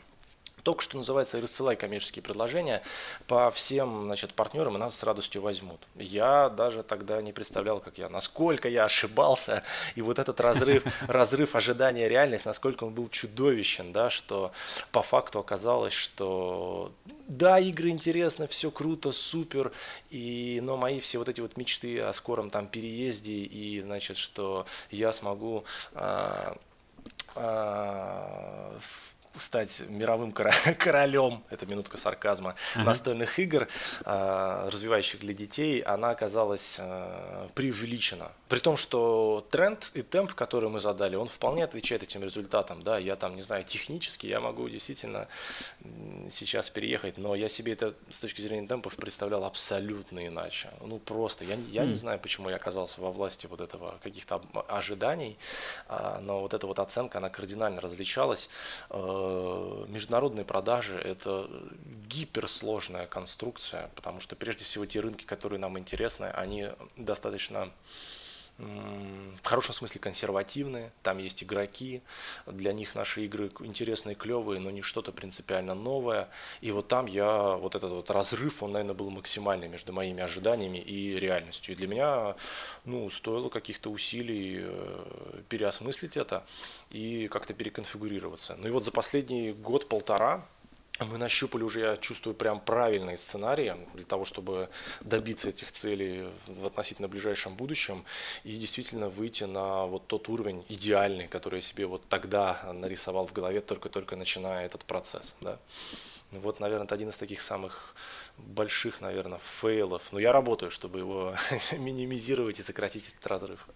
[0.63, 2.81] только что называется рассылай коммерческие предложения
[3.27, 5.79] по всем значит, партнерам, и нас с радостью возьмут.
[5.95, 9.63] Я даже тогда не представлял, как я, насколько я ошибался,
[9.95, 14.51] и вот этот разрыв, разрыв ожидания реальность, насколько он был чудовищен, да, что
[14.91, 16.91] по факту оказалось, что
[17.27, 19.71] да, игры интересны, все круто, супер,
[20.09, 24.65] и, но мои все вот эти вот мечты о скором там переезде, и, значит, что
[24.89, 26.57] я смогу а,
[27.35, 28.77] а,
[29.35, 30.31] стать мировым
[30.77, 32.83] королем, это минутка сарказма, uh-huh.
[32.83, 33.67] настольных игр,
[34.05, 38.31] э, развивающих для детей, она оказалась э, преувеличена.
[38.47, 42.81] При том, что тренд и темп, который мы задали, он вполне отвечает этим результатам.
[42.81, 45.27] Да, я там, не знаю, технически я могу действительно
[46.29, 50.69] сейчас переехать, но я себе это с точки зрения темпов представлял абсолютно иначе.
[50.81, 51.87] Ну просто, я, я mm.
[51.87, 55.37] не знаю, почему я оказался во власти вот этого каких-то ожиданий,
[55.87, 58.49] а, но вот эта вот оценка, она кардинально различалась.
[59.19, 61.49] Э, международные продажи– это
[62.07, 67.69] гиперсложная конструкция, потому что прежде всего те рынки, которые нам интересны, они достаточно
[68.59, 72.01] в хорошем смысле консервативные, там есть игроки,
[72.45, 76.27] для них наши игры интересные, клевые, но не что-то принципиально новое.
[76.59, 80.77] И вот там я, вот этот вот разрыв, он, наверное, был максимальный между моими ожиданиями
[80.77, 81.73] и реальностью.
[81.73, 82.35] И для меня,
[82.83, 86.43] ну, стоило каких-то усилий э, переосмыслить это
[86.89, 88.55] и как-то переконфигурироваться.
[88.57, 90.45] Ну и вот за последний год-полтора
[91.05, 94.69] мы нащупали уже, я чувствую, прям правильные сценарии для того, чтобы
[95.01, 98.03] добиться этих целей в относительно ближайшем будущем
[98.43, 103.33] и действительно выйти на вот тот уровень идеальный, который я себе вот тогда нарисовал в
[103.33, 105.35] голове, только-только начиная этот процесс.
[105.41, 105.57] Да.
[106.31, 107.95] Вот, наверное, это один из таких самых
[108.37, 110.11] больших, наверное, фейлов.
[110.11, 111.35] Но я работаю, чтобы его
[111.77, 113.67] минимизировать и сократить этот разрыв.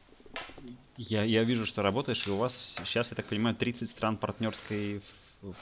[0.98, 5.02] Я, я вижу, что работаешь, и у вас сейчас, я так понимаю, 30 стран партнерской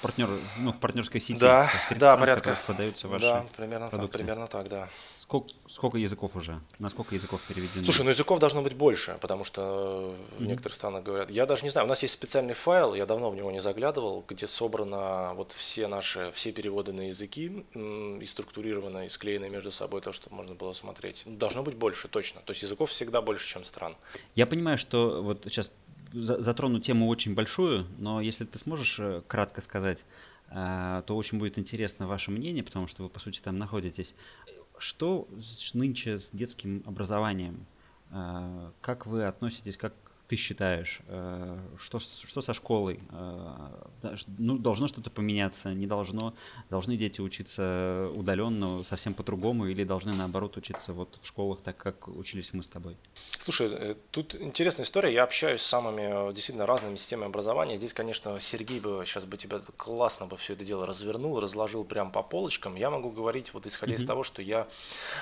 [0.01, 1.39] партнер, ну, в партнерской сети.
[1.39, 2.57] Да, да, порядка.
[2.65, 4.11] Продаются ваши да, примерно продукты.
[4.11, 4.89] так, примерно так, да.
[5.15, 6.59] Сколько, сколько языков уже?
[6.79, 7.83] На сколько языков переведено?
[7.83, 10.45] Слушай, ну языков должно быть больше, потому что в mm-hmm.
[10.45, 11.31] некоторых странах говорят.
[11.31, 14.23] Я даже не знаю, у нас есть специальный файл, я давно в него не заглядывал,
[14.27, 20.01] где собрано вот все наши, все переводы на языки и структурировано, и склеены между собой,
[20.01, 21.23] то, что можно было смотреть.
[21.25, 22.41] Должно быть больше, точно.
[22.45, 23.95] То есть языков всегда больше, чем стран.
[24.35, 25.71] Я понимаю, что вот сейчас
[26.13, 30.05] затрону тему очень большую, но если ты сможешь э, кратко сказать,
[30.49, 34.15] э, то очень будет интересно ваше мнение, потому что вы, по сути, там находитесь.
[34.77, 35.27] Что
[35.73, 37.65] нынче с детским образованием?
[38.11, 39.93] Э, как вы относитесь, как
[40.31, 43.01] ты считаешь, э, что, что со школой?
[43.11, 46.33] Э, ну, должно что-то поменяться, не должно?
[46.69, 52.07] Должны дети учиться удаленно, совсем по-другому, или должны, наоборот, учиться вот в школах так, как
[52.07, 52.95] учились мы с тобой?
[53.39, 55.13] Слушай, э, тут интересная история.
[55.13, 57.75] Я общаюсь с самыми действительно разными системами образования.
[57.75, 62.09] Здесь, конечно, Сергей бы сейчас бы тебя классно бы все это дело развернул, разложил прям
[62.09, 62.77] по полочкам.
[62.77, 63.97] Я могу говорить, вот исходя mm-hmm.
[63.97, 64.69] из того, что я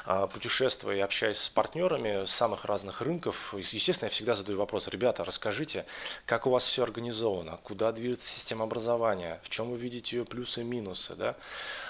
[0.06, 4.88] а, путешествую и общаюсь с партнерами с самых разных рынков, естественно, я всегда задаю вопрос,
[5.00, 5.86] ребята, расскажите,
[6.26, 10.60] как у вас все организовано, куда движется система образования, в чем вы видите ее плюсы
[10.60, 11.16] и минусы.
[11.16, 11.36] Да?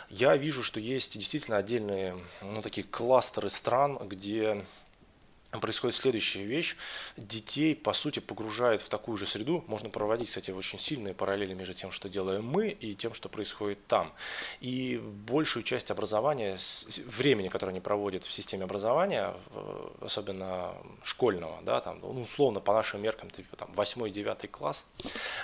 [0.10, 4.64] Я вижу, что есть действительно отдельные ну, такие кластеры стран, где
[5.51, 6.75] происходит следующая вещь.
[7.17, 9.63] Детей, по сути, погружают в такую же среду.
[9.67, 13.85] Можно проводить, кстати, очень сильные параллели между тем, что делаем мы, и тем, что происходит
[13.87, 14.13] там.
[14.59, 16.57] И большую часть образования,
[17.05, 19.33] времени, которое они проводят в системе образования,
[20.01, 24.85] особенно школьного, да, там, ну, условно, по нашим меркам, типа там 8-9 класс,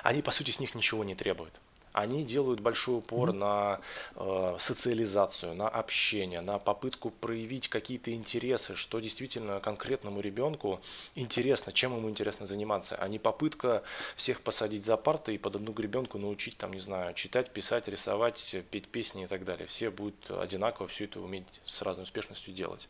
[0.03, 1.53] они, по сути, с них ничего не требуют
[1.95, 3.33] они делают большой упор mm-hmm.
[3.33, 3.79] на
[4.15, 10.81] э, социализацию, на общение, на попытку проявить какие-то интересы, что действительно конкретному ребенку
[11.15, 13.81] интересно, чем ему интересно заниматься, а не попытка
[14.17, 18.55] всех посадить за парты и под одну гребенку научить, там, не знаю, читать, писать, рисовать,
[18.71, 19.65] петь песни и так далее.
[19.65, 22.89] Все будут одинаково все это уметь с разной успешностью делать.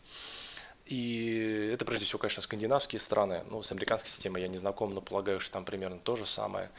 [0.86, 3.44] И это прежде всего, конечно, скандинавские страны.
[3.50, 6.70] Ну, с американской системой я не знаком, но полагаю, что там примерно то же самое.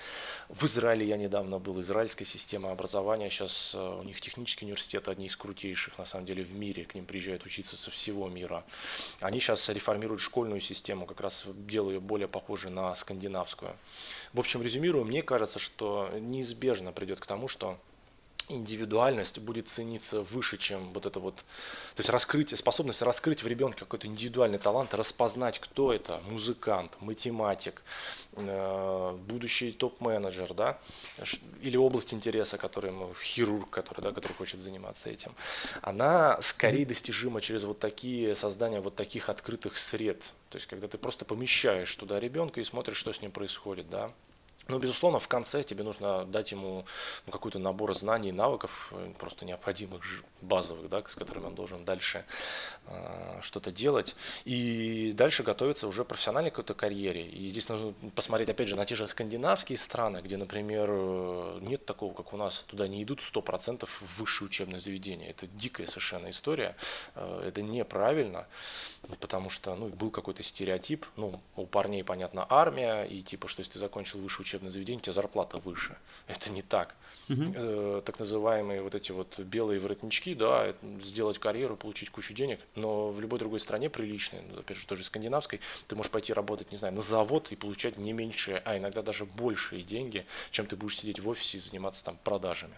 [0.48, 3.28] В Израиле я недавно был, израильская система образования.
[3.30, 6.84] Сейчас э, у них технический университет одни из крутейших, на самом деле, в мире.
[6.84, 8.64] К ним приезжают учиться со всего мира.
[9.20, 13.76] Они сейчас реформируют школьную систему, как раз делая ее более похожей на скандинавскую.
[14.32, 17.76] В общем, резюмирую, мне кажется, что неизбежно придет к тому, что
[18.48, 23.80] индивидуальность будет цениться выше, чем вот это вот, то есть раскрытие, способность раскрыть в ребенке
[23.80, 27.82] какой-то индивидуальный талант, распознать, кто это, музыкант, математик,
[28.32, 30.78] э, будущий топ-менеджер, да,
[31.62, 35.32] или область интереса, который ему, хирург, который, да, который хочет заниматься этим,
[35.82, 40.98] она скорее достижима через вот такие, создание вот таких открытых сред, то есть когда ты
[40.98, 44.10] просто помещаешь туда ребенка и смотришь, что с ним происходит, да,
[44.68, 46.84] но, безусловно, в конце тебе нужно дать ему
[47.26, 50.02] ну, какой-то набор знаний навыков, э, просто необходимых,
[50.40, 52.24] базовых, да, с которыми он должен дальше
[52.86, 54.16] э, что-то делать.
[54.44, 57.26] И дальше готовиться уже профессиональной какой-то карьере.
[57.26, 61.84] И здесь нужно посмотреть, опять же, на те же скандинавские страны, где, например, э, нет
[61.84, 65.30] такого, как у нас, туда не идут 100% в высшее учебное заведение.
[65.30, 66.76] Это дикая совершенно история,
[67.14, 68.46] э, это неправильно.
[69.20, 73.74] Потому что ну, был какой-то стереотип, ну, у парней, понятно, армия, и типа, что если
[73.74, 75.96] ты закончил высшее учебное заведение, у тебя зарплата выше.
[76.26, 76.96] Это не так.
[77.28, 77.52] Uh-huh.
[77.54, 83.10] Э, так называемые вот эти вот белые воротнички, да, сделать карьеру, получить кучу денег, но
[83.10, 86.78] в любой другой стране приличной, ну, опять же, тоже скандинавской, ты можешь пойти работать, не
[86.78, 90.98] знаю, на завод и получать не меньшие, а иногда даже большие деньги, чем ты будешь
[90.98, 92.74] сидеть в офисе и заниматься там продажами.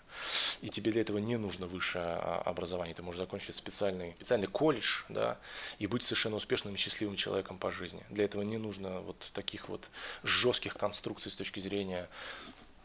[0.61, 5.05] И тебе для этого не нужно высшее а, образование, ты можешь закончить специальный, специальный колледж,
[5.09, 5.39] да,
[5.79, 8.05] и быть совершенно успешным и счастливым человеком по жизни.
[8.11, 9.89] Для этого не нужно вот таких вот
[10.23, 12.09] жестких конструкций с точки зрения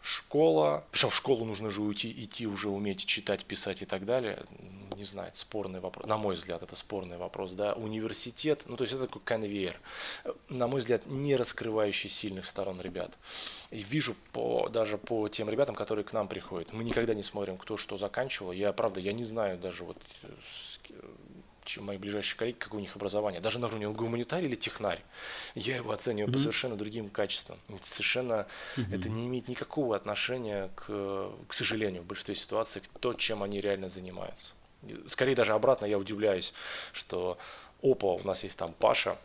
[0.04, 4.44] школа, причем в школу нужно же уйти, идти уже уметь читать, писать и так далее,
[4.98, 8.94] не знаю, спорный вопрос, на мой взгляд, это спорный вопрос, да, университет, ну, то есть
[8.94, 9.80] это такой конвейер,
[10.50, 13.12] на мой взгляд, не раскрывающий сильных сторон ребят.
[13.72, 17.58] И вижу по, даже по тем ребятам, которые к нам приходят, мы никогда не смотрим,
[17.58, 19.98] кто что заканчивал, я, правда, я не знаю даже вот
[21.66, 23.42] чем мои ближайшие коллеги, какое у них образование.
[23.42, 25.02] Даже на уровне гуманитарий или технарь.
[25.56, 26.34] Я его оцениваю mm-hmm.
[26.34, 27.60] по совершенно другим качествам.
[27.82, 28.96] Совершенно mm-hmm.
[28.96, 33.62] это не имеет никакого отношения, к, к сожалению, в большинстве ситуаций, к то, чем они
[33.62, 34.54] реально занимаются.
[35.08, 36.54] Скорее даже обратно я удивляюсь,
[36.92, 37.38] что
[37.82, 39.18] опа, у нас есть там Паша,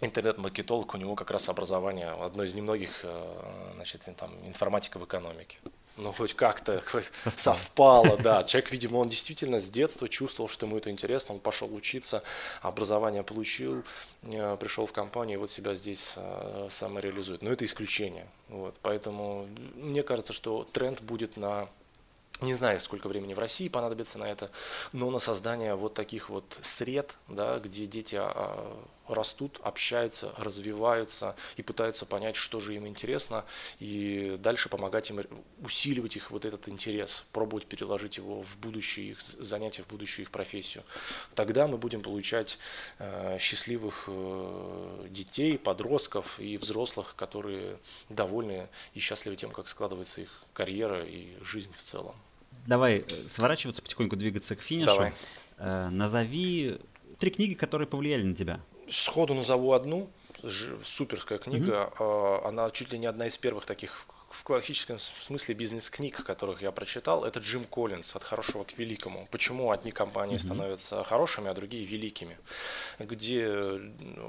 [0.00, 5.58] интернет-маркетолог, у него как раз образование, одно из немногих, э, значит, там, информатика в экономике
[6.00, 7.36] ну, хоть как-то совпало.
[7.36, 8.44] совпало, да.
[8.44, 12.22] Человек, видимо, он действительно с детства чувствовал, что ему это интересно, он пошел учиться,
[12.62, 13.84] образование получил,
[14.22, 17.42] э, пришел в компанию и вот себя здесь э, самореализует.
[17.42, 18.26] Но это исключение.
[18.48, 18.74] Вот.
[18.82, 21.68] Поэтому мне кажется, что тренд будет на
[22.40, 24.50] не знаю, сколько времени в России понадобится на это,
[24.92, 31.62] но на создание вот таких вот сред, да, где дети а, растут, общаются, развиваются и
[31.62, 33.44] пытаются понять, что же им интересно,
[33.78, 35.20] и дальше помогать им
[35.62, 40.30] усиливать их вот этот интерес, пробовать переложить его в будущее их занятия, в будущую их
[40.30, 40.84] профессию.
[41.34, 42.58] Тогда мы будем получать
[42.98, 50.42] э, счастливых э, детей, подростков и взрослых, которые довольны и счастливы тем, как складывается их
[50.52, 52.14] карьера и жизнь в целом.
[52.66, 54.86] Давай э, сворачиваться, потихоньку двигаться к финишу.
[54.86, 55.12] Давай.
[55.90, 56.78] Назови
[57.18, 58.60] три книги, которые повлияли на тебя.
[58.90, 60.08] Сходу назову одну.
[60.84, 61.92] Суперская книга.
[61.98, 62.48] Mm-hmm.
[62.48, 67.24] Она чуть ли не одна из первых таких в классическом смысле бизнес-книг, которых я прочитал,
[67.24, 69.26] это Джим Коллинз «От хорошего к великому».
[69.32, 70.38] Почему одни компании mm-hmm.
[70.38, 72.38] становятся хорошими, а другие великими?
[73.00, 73.60] Где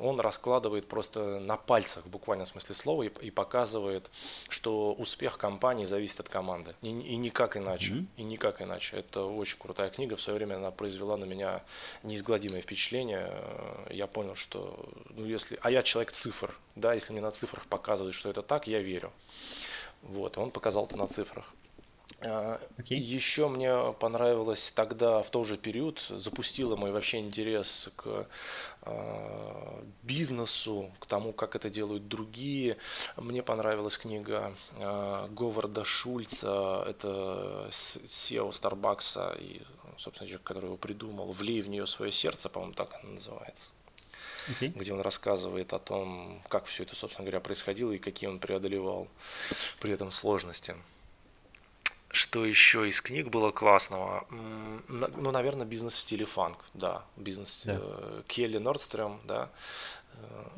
[0.01, 4.09] он раскладывает просто на пальцах, в буквальном смысле слова, и, и показывает,
[4.49, 6.75] что успех компании зависит от команды.
[6.81, 7.93] И, и никак иначе.
[7.93, 8.05] Mm-hmm.
[8.17, 8.97] И никак иначе.
[8.97, 10.15] Это очень крутая книга.
[10.15, 11.61] В свое время она произвела на меня
[12.01, 13.31] неизгладимое впечатление.
[13.91, 15.59] Я понял, что, ну, если...
[15.61, 19.11] А я человек цифр, да, если мне на цифрах показывают, что это так, я верю.
[20.03, 21.53] Вот, он показал это на цифрах.
[22.21, 22.27] Okay.
[22.29, 28.27] А, Еще мне понравилось тогда, в тот же период, запустило мой вообще интерес к
[28.83, 32.77] э, бизнесу, к тому, как это делают другие.
[33.17, 39.61] Мне понравилась книга э, Говарда Шульца, это SEO Старбакса и,
[39.97, 43.69] собственно, человек, который его придумал, «Влей в нее свое сердце», по-моему, так она называется
[44.49, 44.71] okay.
[44.75, 49.07] где он рассказывает о том, как все это, собственно говоря, происходило и какие он преодолевал
[49.79, 50.75] при этом сложности.
[52.13, 54.27] Что еще из книг было классного?
[54.29, 57.05] Ну, наверное, бизнес в стиле фанк, да.
[57.15, 57.77] Бизнес да.
[57.79, 59.49] Э, Келли Нордстрем, да.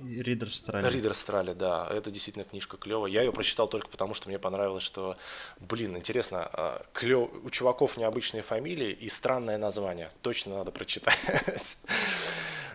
[0.03, 0.89] Ридер Страли.
[0.89, 1.87] Ридер Страли, да.
[1.89, 3.11] Это действительно книжка клевая.
[3.11, 5.15] Я ее прочитал только потому, что мне понравилось, что,
[5.59, 7.29] блин, интересно, а, клев...
[7.43, 10.09] у чуваков необычные фамилии и странное название.
[10.21, 11.17] Точно надо прочитать.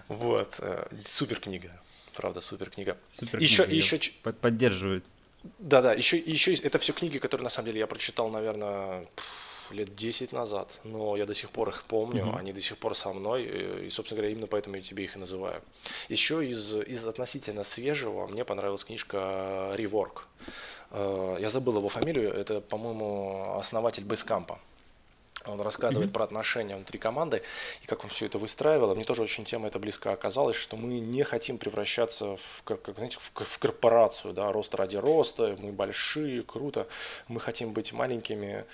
[0.08, 0.54] Вот.
[0.58, 1.70] Э, супер книга.
[2.14, 2.96] Правда, супер книга.
[3.08, 3.76] Супер еще, книга.
[3.76, 3.98] еще...
[4.40, 5.04] Поддерживают.
[5.58, 9.06] Да-да, еще, еще это все книги, которые на самом деле я прочитал, наверное,
[9.70, 12.38] лет 10 назад, но я до сих пор их помню, mm-hmm.
[12.38, 15.18] они до сих пор со мной, и, собственно говоря, именно поэтому я тебе их и
[15.18, 15.62] называю.
[16.08, 20.26] Еще из, из относительно свежего мне понравилась книжка «Реворк».
[20.90, 24.58] Э, я забыл его фамилию, это, по-моему, основатель Бейскампа.
[25.46, 26.14] Он рассказывает mm-hmm.
[26.14, 27.42] про отношения внутри команды
[27.82, 28.94] и как он все это выстраивал.
[28.94, 33.18] Мне тоже очень тема эта близка оказалась, что мы не хотим превращаться в, как, знаете,
[33.20, 36.86] в, в корпорацию, да, рост ради роста, мы большие, круто.
[37.28, 38.64] Мы хотим быть маленькими,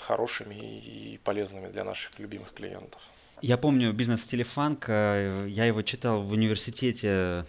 [0.00, 3.00] хорошими и полезными для наших любимых клиентов.
[3.40, 7.46] Я помню бизнес в стиле фанк, э, я его читал в университете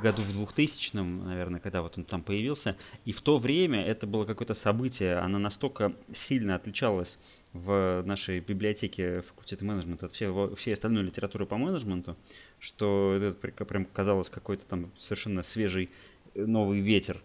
[0.00, 2.76] году в 2000 наверное, когда вот он там появился.
[3.04, 7.18] И в то время это было какое-то событие, оно настолько сильно отличалось
[7.52, 12.16] в нашей библиотеке факультета менеджмента от всей, всей остальной литературы по менеджменту,
[12.58, 15.90] что это прям казалось какой-то там совершенно свежий
[16.34, 17.20] э, новый ветер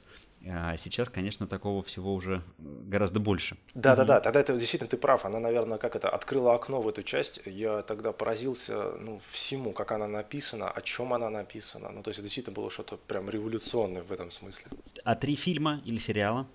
[0.46, 3.58] А сейчас, конечно, такого всего уже гораздо больше.
[3.74, 4.22] Да, да, да.
[4.22, 5.26] Тогда это действительно ты прав.
[5.26, 7.42] Она, наверное, как это открыла окно в эту часть.
[7.46, 11.90] Я тогда поразился ну, всему, как она написана, о чем она написана.
[11.90, 14.68] Ну, то есть, это действительно было что-то прям революционное в этом смысле.
[15.04, 16.48] А три фильма или сериала?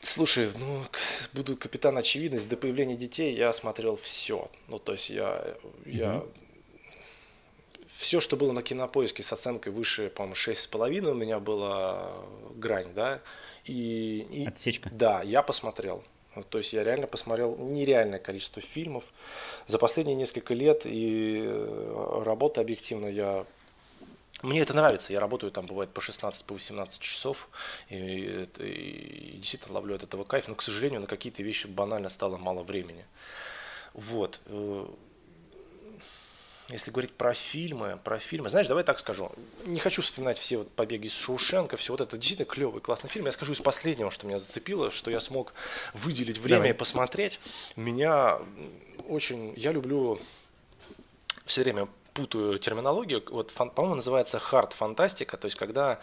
[0.00, 0.82] Слушай, ну,
[1.34, 2.48] буду капитан очевидность.
[2.48, 4.50] До появления детей я смотрел все.
[4.68, 5.44] Ну, то есть я,
[5.84, 6.22] я
[7.96, 12.12] все, что было на кинопоиске с оценкой выше, по-моему, 6,5 у меня была
[12.54, 13.20] грань, да.
[13.64, 14.90] И, и, Отсечка.
[14.92, 16.04] Да, я посмотрел.
[16.50, 19.04] То есть я реально посмотрел нереальное количество фильмов
[19.66, 23.46] за последние несколько лет, и э, работа объективно я
[24.42, 27.48] мне это нравится, я работаю там, бывает, по 16, по 18 часов,
[27.88, 32.10] и, и, и действительно ловлю от этого кайф, но, к сожалению, на какие-то вещи банально
[32.10, 33.06] стало мало времени.
[33.94, 34.38] Вот.
[36.68, 39.30] Если говорить про фильмы, про фильмы, знаешь, давай так скажу.
[39.66, 43.26] Не хочу вспоминать все вот побеги из Шоушенка, все вот это действительно клевый, классный фильм.
[43.26, 45.54] Я скажу из последнего, что меня зацепило, что я смог
[45.94, 46.70] выделить время давай.
[46.70, 47.38] и посмотреть.
[47.76, 48.40] Меня
[49.08, 50.20] очень, я люблю
[51.44, 51.86] все время
[52.16, 56.00] путаю терминологию, вот, по-моему, называется hard фантастика, то есть когда,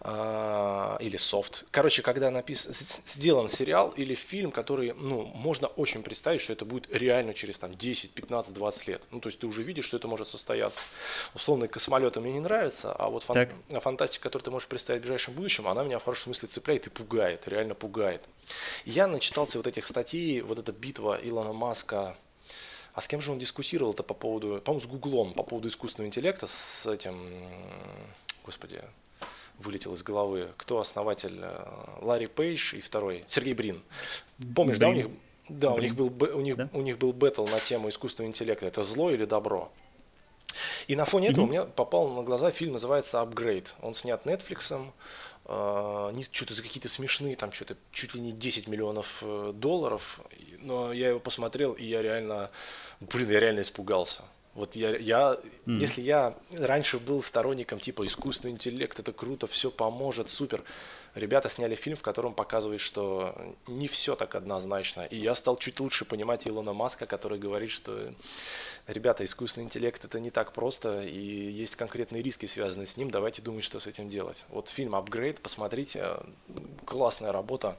[0.00, 6.40] э, или soft, короче, когда написан, сделан сериал или фильм, который, ну, можно очень представить,
[6.40, 9.02] что это будет реально через там 10, 15, 20 лет.
[9.10, 10.82] Ну, то есть ты уже видишь, что это может состояться.
[11.34, 13.34] Условные космолеты мне не нравятся, а вот фан-
[13.72, 16.86] а фантастика, которую ты можешь представить в ближайшем будущем, она меня в хорошем смысле цепляет
[16.86, 18.22] и пугает, реально пугает.
[18.84, 22.16] я начитался вот этих статей, вот эта битва Илона Маска
[22.96, 26.46] а с кем же он дискутировал-то по поводу, по-моему, с Гуглом, по поводу искусственного интеллекта,
[26.46, 27.14] с этим,
[28.42, 28.80] господи,
[29.58, 31.66] вылетел из головы, кто основатель, э,
[32.00, 33.82] Ларри Пейдж и второй, Сергей Брин.
[34.54, 34.80] Помнишь, Брин.
[34.80, 35.06] да, у них,
[35.50, 36.70] да, у них был, у них, да?
[36.72, 39.70] у них был бэтл на тему искусственного интеллекта, это зло или добро.
[40.88, 41.48] И на фоне этого mm-hmm.
[41.48, 43.74] мне попал на глаза фильм, называется «Апгрейд».
[43.82, 44.74] Он снят Netflix,
[45.46, 50.20] э, что-то за какие-то смешные, там что-то чуть ли не 10 миллионов э, долларов.
[50.60, 52.50] Но я его посмотрел, и я реально
[53.00, 54.22] блин, я реально испугался.
[54.54, 55.78] Вот я, я mm.
[55.80, 60.64] если я раньше был сторонником типа искусственный интеллект, это круто, все поможет, супер.
[61.16, 63.34] Ребята сняли фильм, в котором показывают, что
[63.66, 65.00] не все так однозначно.
[65.00, 68.12] И я стал чуть лучше понимать Илона Маска, который говорит, что
[68.86, 73.40] ребята, искусственный интеллект это не так просто, и есть конкретные риски, связанные с ним, давайте
[73.40, 74.44] думать, что с этим делать.
[74.50, 76.18] Вот фильм «Апгрейд», посмотрите,
[76.84, 77.78] классная работа,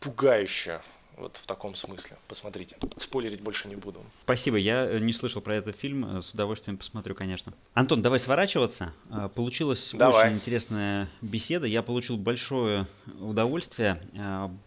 [0.00, 0.80] пугающая.
[1.16, 2.16] Вот в таком смысле.
[2.28, 2.76] Посмотрите.
[2.96, 4.00] Спойлерить больше не буду.
[4.24, 4.56] Спасибо.
[4.56, 6.18] Я э, не слышал про этот фильм.
[6.18, 7.52] Э, с удовольствием посмотрю, конечно.
[7.74, 8.92] Антон, давай сворачиваться.
[9.10, 10.26] Э, получилась давай.
[10.26, 11.66] очень интересная беседа.
[11.66, 12.86] Я получил большое
[13.20, 14.00] удовольствие.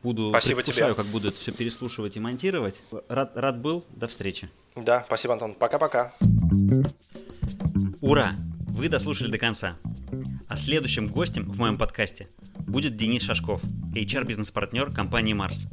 [0.03, 0.93] Буду спасибо тебе.
[0.93, 2.83] как буду это все переслушивать и монтировать.
[3.09, 3.85] Рад, рад был.
[3.89, 4.49] До встречи.
[4.75, 5.53] Да, спасибо, Антон.
[5.53, 6.13] Пока-пока.
[8.01, 8.35] Ура!
[8.69, 9.75] Вы дослушали до конца.
[10.47, 12.29] А следующим гостем в моем подкасте
[12.59, 13.61] будет Денис Шашков,
[13.95, 15.67] HR-бизнес-партнер компании «Марс».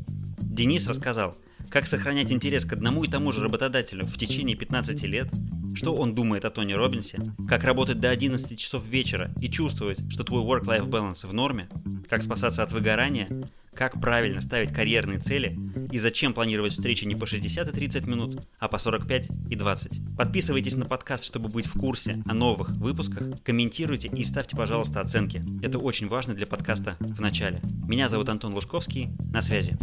[0.54, 1.34] Денис рассказал,
[1.70, 5.28] как сохранять интерес к одному и тому же работодателю в течение 15 лет,
[5.74, 10.24] что он думает о Тони Робинсе, как работать до 11 часов вечера и чувствовать, что
[10.24, 11.68] твой work-life balance в норме,
[12.08, 13.28] как спасаться от выгорания,
[13.74, 15.58] как правильно ставить карьерные цели
[15.90, 20.16] и зачем планировать встречи не по 60 и 30 минут, а по 45 и 20.
[20.16, 25.42] Подписывайтесь на подкаст, чтобы быть в курсе о новых выпусках, комментируйте и ставьте, пожалуйста, оценки.
[25.62, 27.60] Это очень важно для подкаста в начале.
[27.86, 29.76] Меня зовут Антон Лужковский, на связи.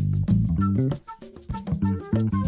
[0.61, 1.40] Thank you.
[1.53, 2.40] Thank you.